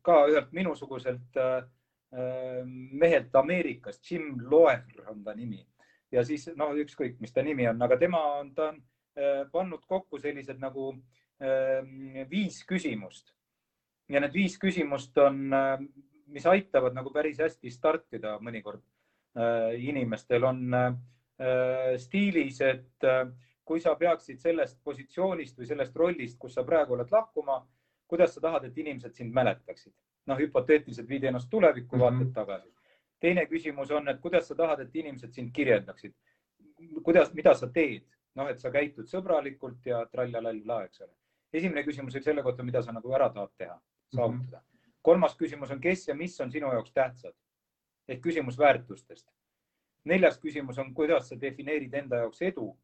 [0.01, 4.81] ka ühelt minusuguselt ähm, mehelt Ameerikast, Jim Loer
[5.11, 5.61] on ta nimi.
[6.11, 8.94] Ja siis noh, ükskõik, mis ta nimi on, aga tema on, ta on äh,
[9.51, 10.89] pannud kokku sellised nagu
[11.39, 13.31] ähm, viis küsimust
[14.09, 15.47] ja need viis küsimust on,
[16.27, 18.83] mis aitavad nagu päris hästi startida mõnikord
[19.37, 20.93] Äh, inimestel on äh,
[21.97, 23.27] stiilis, et äh,
[23.67, 27.57] kui sa peaksid sellest positsioonist või sellest rollist, kus sa praegu oled lahkuma,
[28.07, 29.93] kuidas sa tahad, et inimesed sind mäletaksid?
[30.25, 32.33] noh, hüpoteetiliselt viid ennast tulevikku, vaatad mm -hmm.
[32.33, 32.71] tagasi.
[33.19, 36.13] teine küsimus on, et kuidas sa tahad, et inimesed sind kirjeldaksid?
[37.03, 38.07] kuidas, mida sa teed?
[38.35, 41.13] Noh, et sa käitud sõbralikult ja trallalalla, eks ole.
[41.53, 43.79] esimene küsimus oli selle kohta, mida sa nagu ära tahad teha,
[44.15, 44.63] saavutada mm.
[44.63, 44.99] -hmm.
[45.01, 47.35] kolmas küsimus on, kes ja mis on sinu jaoks tähtsad
[48.07, 49.27] ehk küsimus väärtustest.
[50.03, 52.77] neljas küsimus on, kuidas sa defineerid enda jaoks edu.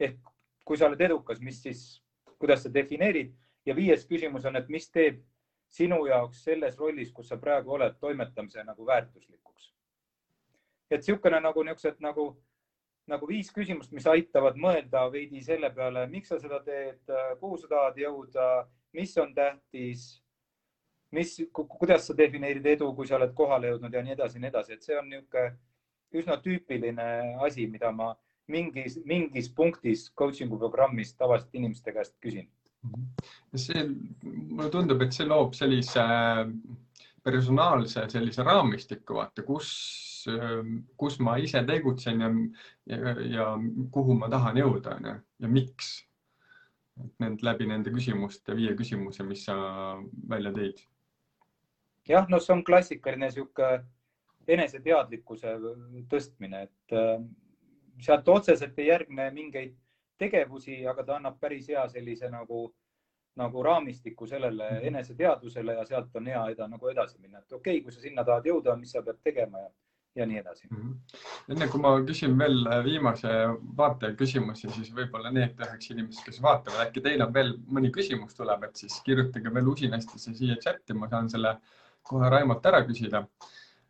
[0.00, 0.18] ehk
[0.64, 2.02] kui sa oled edukas, mis siis,
[2.38, 3.34] kuidas sa defineerid
[3.66, 5.20] ja viies küsimus on, et mis teeb
[5.68, 9.72] sinu jaoks selles rollis, kus sa praegu oled, toimetamise nagu väärtuslikuks.
[10.90, 12.53] et niisugune nagu niisugused nagu, nagu
[13.28, 17.00] viis küsimust, mis aitavad mõelda veidi selle peale, miks sa seda teed,
[17.40, 20.24] kuhu sa tahad jõuda, mis on tähtis
[21.14, 24.50] mis, kuidas sa defineerid edu, kui sa oled kohale jõudnud ja nii edasi ja nii
[24.50, 25.46] edasi, et see on niisugune
[26.14, 27.06] üsna tüüpiline
[27.42, 28.12] asi, mida ma
[28.50, 32.48] mingis, mingis punktis coaching'u programmis tavaliselt inimeste käest küsin.
[33.56, 33.86] see,
[34.22, 36.44] mulle tundub, et see loob sellise äh,
[37.24, 39.70] personaalse sellise raamistiku, vaata, kus,
[40.96, 42.32] kus ma ise tegutsen ja,
[42.90, 43.46] ja, ja
[43.92, 45.14] kuhu ma tahan jõuda, onju,
[45.44, 45.94] ja miks.
[47.02, 49.54] et need läbi nende küsimuste, viie küsimuse, mis sa
[50.30, 50.84] välja tõid
[52.08, 53.70] jah, no see on klassikaline sihuke
[54.48, 55.54] eneseteadlikkuse
[56.10, 57.18] tõstmine, et äh,
[58.04, 59.76] sealt otseselt ei järgne mingeid
[60.20, 62.66] tegevusi, aga ta annab päris hea sellise nagu,
[63.40, 64.90] nagu raamistiku sellele mhm.
[64.92, 68.24] eneseteadvusele ja sealt on hea eda, nagu edasi minna, et okei okay,, kui sa sinna
[68.24, 69.72] tahad jõuda, mis sa pead tegema ja,
[70.14, 70.76] ja nii edasi mm.
[70.76, 71.54] -hmm.
[71.54, 73.32] enne kui ma küsin veel äh, viimase
[73.76, 78.36] vaataja küsimusi, siis võib-olla need üheksa inimest, kes vaatavad, äkki teil on veel mõni küsimus
[78.38, 81.56] tuleb, et siis kirjutage veel usinasti see siia chati, ma saan selle
[82.02, 83.24] kohe Raimolt ära küsida.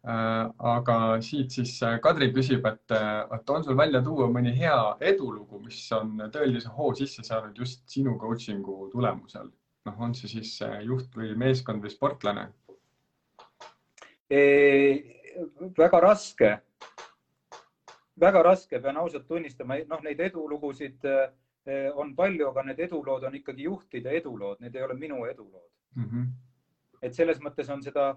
[0.04, 2.96] Äh, aga siit siis äh, Kadri küsib, et,
[3.36, 4.80] et on sul välja tuua mõni hea
[5.12, 9.52] edulugu, mis on tõelise hoo sisse saanud just sinu coaching'u tulemusel?
[9.84, 10.50] noh, on see siis
[10.80, 12.46] juht või meeskond või sportlane?
[15.78, 16.50] Väga raske,
[18.20, 21.06] väga raske, pean ausalt tunnistama, noh, neid edulugusid
[21.96, 26.04] on palju, aga need edulood on ikkagi juhtide edulood, need ei ole minu edulood mm.
[26.04, 26.26] -hmm.
[27.02, 28.10] et selles mõttes on seda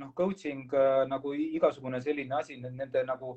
[0.00, 0.72] noh, coaching
[1.08, 3.36] nagu igasugune selline asi, nende nagu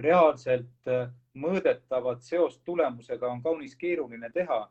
[0.00, 0.90] reaalselt
[1.34, 4.68] mõõdetavat seost tulemusega on kaunis keeruline teha.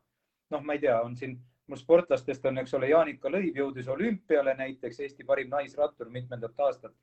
[0.49, 1.33] noh, ma ei tea, on siin
[1.67, 6.93] mul sportlastest on, eks ole, Jaanika Lõiv jõudis olümpiale näiteks, Eesti parim naisrattur mitmendat aastat.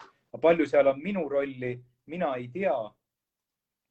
[0.41, 2.77] palju seal on minu rolli, mina ei tea.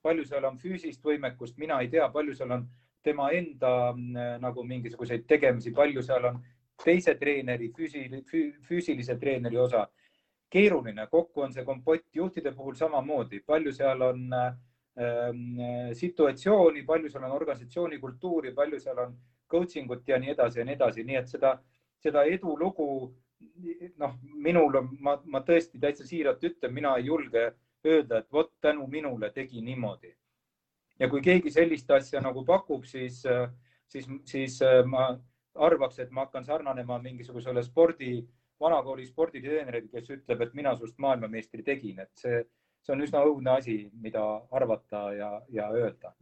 [0.03, 2.65] palju seal on füüsilist võimekust, mina ei tea, palju seal on
[3.03, 6.41] tema enda mm, nagu mingisuguseid tegemisi, palju seal on
[6.83, 7.71] teise treeneri,
[8.67, 9.87] füüsilise treeneri osa.
[10.53, 14.51] keeruline, kokku on see kompott juhtide puhul samamoodi, palju seal on äh,
[15.97, 19.15] situatsiooni, palju seal on organisatsiooni kultuuri, palju seal on
[19.53, 21.53] coaching ut ja nii edasi ja nii edasi, nii et seda,
[22.01, 22.87] seda edulugu
[24.01, 27.51] noh, minul on, ma, ma tõesti täitsa siiralt ütlen, mina ei julge
[27.85, 30.13] öelda, et vot tänu minule tegi niimoodi.
[30.99, 33.23] ja kui keegi sellist asja nagu pakub, siis,
[33.89, 35.09] siis, siis ma
[35.55, 38.21] arvaks, et ma hakkan sarnanema mingisugusele spordi,
[38.61, 42.43] vanakooli sporditreenerile, kes ütleb, et mina sinust maailmameistri tegin, et see,
[42.83, 46.13] see on üsna õudne asi, mida arvata ja, ja öelda.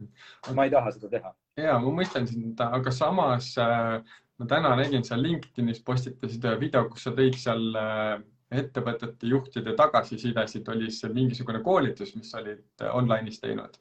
[0.54, 3.98] ma ei taha seda teha ja ma mõistan sind, aga samas äh,
[4.40, 8.14] ma täna nägin seal LinkedInis postitasid ühe video, kus sa tõid seal äh,
[8.52, 13.78] ettevõtete juhtide tagasisidesid, oli see mingisugune koolitus, mis olid äh, online'is teinud.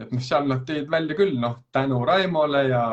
[0.00, 2.84] et noh, seal nad tõid välja küll noh, tänu Raimole ja,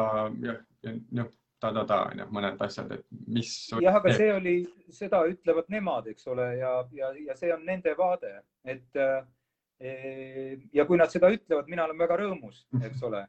[0.43, 1.31] ja, ja noh,
[1.61, 3.51] ta-ta-ta onju, mõned asjad, et mis.
[3.81, 4.55] jah, aga see oli,
[4.93, 9.03] seda ütlevad nemad, eks ole, ja, ja, ja see on nende vaade, et
[10.73, 13.23] ja kui nad seda ütlevad, mina olen väga rõõmus, eks ole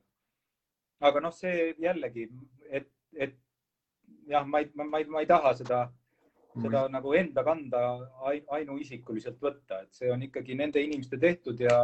[1.08, 2.28] aga noh, see jällegi,
[2.70, 3.34] et, et
[4.30, 5.80] jah, ma ei, ma ei, ma ei taha seda,
[6.54, 6.92] seda mm.
[6.94, 7.82] nagu enda kanda
[8.58, 11.80] ainuisikuliselt võtta, et see on ikkagi nende inimeste tehtud ja,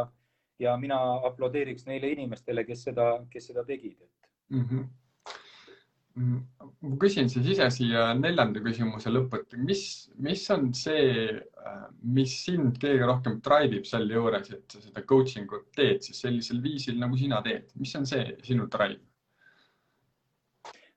[0.61, 4.65] ja mina aplodeeriks neile inimestele, kes seda, kes seda tegid, et mm.
[4.65, 4.87] -hmm
[6.19, 9.83] ma küsin siis ise siia neljanda küsimuse lõppu, et mis,
[10.19, 11.27] mis on see,
[12.03, 16.19] mis sind kõige rohkem drive ib selle juures, et sa seda coaching ut teed siis
[16.25, 19.01] sellisel viisil, nagu sina teed, mis on see sinu drive?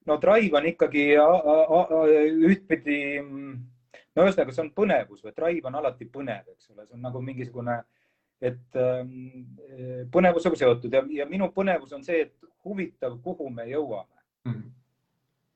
[0.07, 1.05] no Drive on ikkagi
[2.51, 7.05] ühtpidi, no ühesõnaga, see on põnevus või Drive on alati põnev, eks ole, see on
[7.07, 7.79] nagu mingisugune,
[8.43, 9.13] et ähm,
[10.11, 14.53] põnevusega seotud ja, ja minu põnevus on see, et huvitav, kuhu me jõuame mm.
[14.53, 14.71] -hmm.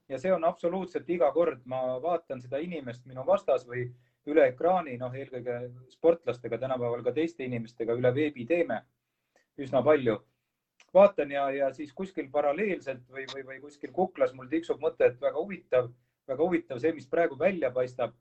[0.09, 3.89] Ja see on absoluutselt iga kord, ma vaatan seda inimest minu vastas või
[4.27, 5.59] üle ekraani, noh, eelkõige
[5.93, 8.81] sportlastega, tänapäeval ka teiste inimestega üle veebi teeme
[9.63, 10.19] üsna palju.
[10.95, 15.21] Vaatan ja, ja siis kuskil paralleelselt või, või, või kuskil kuklas mul tiksub mõte, et
[15.21, 15.91] väga huvitav,
[16.29, 18.15] väga huvitav see, mis praegu välja paistab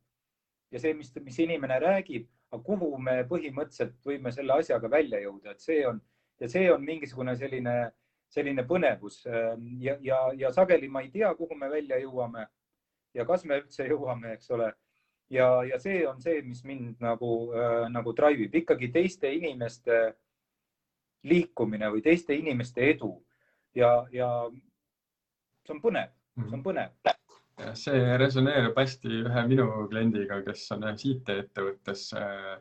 [0.71, 5.55] ja see, mis, mis inimene räägib, aga kuhu me põhimõtteliselt võime selle asjaga välja jõuda,
[5.55, 6.01] et see on
[6.39, 7.75] ja see on mingisugune selline,
[8.35, 12.45] selline põnevus ja, ja, ja sageli ma ei tea, kuhu me välja jõuame
[13.15, 14.71] ja kas me üldse jõuame, eks ole.
[15.31, 20.01] ja, ja see on see, mis mind nagu äh,, nagu drive ib ikkagi teiste inimeste
[21.25, 23.15] liikumine või teiste inimeste edu
[23.75, 24.29] ja, ja
[25.65, 26.65] see on põnev, see on mhm.
[26.67, 26.93] põnev.
[27.79, 32.09] see resoneerub hästi ühe minu kliendiga, kes on ühes IT-ettevõttes.
[32.19, 32.57] Äh,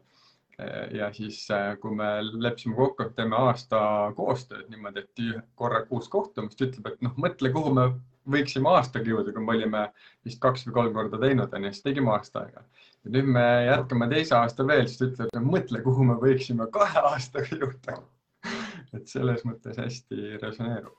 [0.95, 3.79] ja siis, äh, kui me leppisime kokku, et teeme aasta
[4.17, 7.89] koostööd niimoodi, et korra kuus kohtumist, ütleb, et noh, mõtle, kuhu me
[8.31, 9.85] võiksime aastaga jõuda, kui me olime
[10.25, 12.65] vist kaks või kolm korda teinud, onju, siis tegime aasta aega.
[13.05, 16.71] ja nüüd me jätkame teise aasta veel, siis ta ütleb, et mõtle, kuhu me võiksime
[16.73, 17.99] kahe aastaga jõuda
[18.97, 20.97] et selles mõttes hästi resoneerub.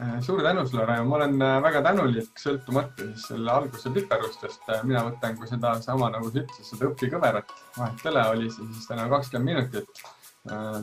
[0.00, 4.64] Äh, suur tänu sulle, Raimo, ma olen äh, väga tänulik, sõltumata siis selle alguse piperustest.
[4.74, 7.52] Äh, mina võtan ka sedasama, nagu sa ütlesid, seda õpikõverat.
[7.76, 10.04] vahetele oli see siis täna kakskümmend minutit.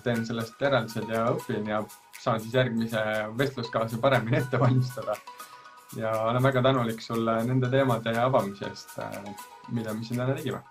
[0.03, 1.83] teen sellest järeldused ja õpin ja
[2.17, 3.01] saan siis järgmise
[3.37, 5.15] vestluskaasa paremini ette valmistada.
[5.95, 8.97] ja olen väga tänulik sulle nende teemade avamise eest,
[9.69, 10.63] mida me siin täna tegime.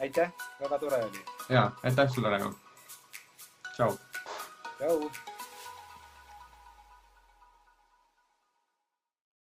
[0.00, 1.24] aitäh, väga tore oli.
[1.48, 2.52] ja aitäh sulle, Raimo
[3.76, 3.96] Tchau.
[4.78, 5.31] Tchau.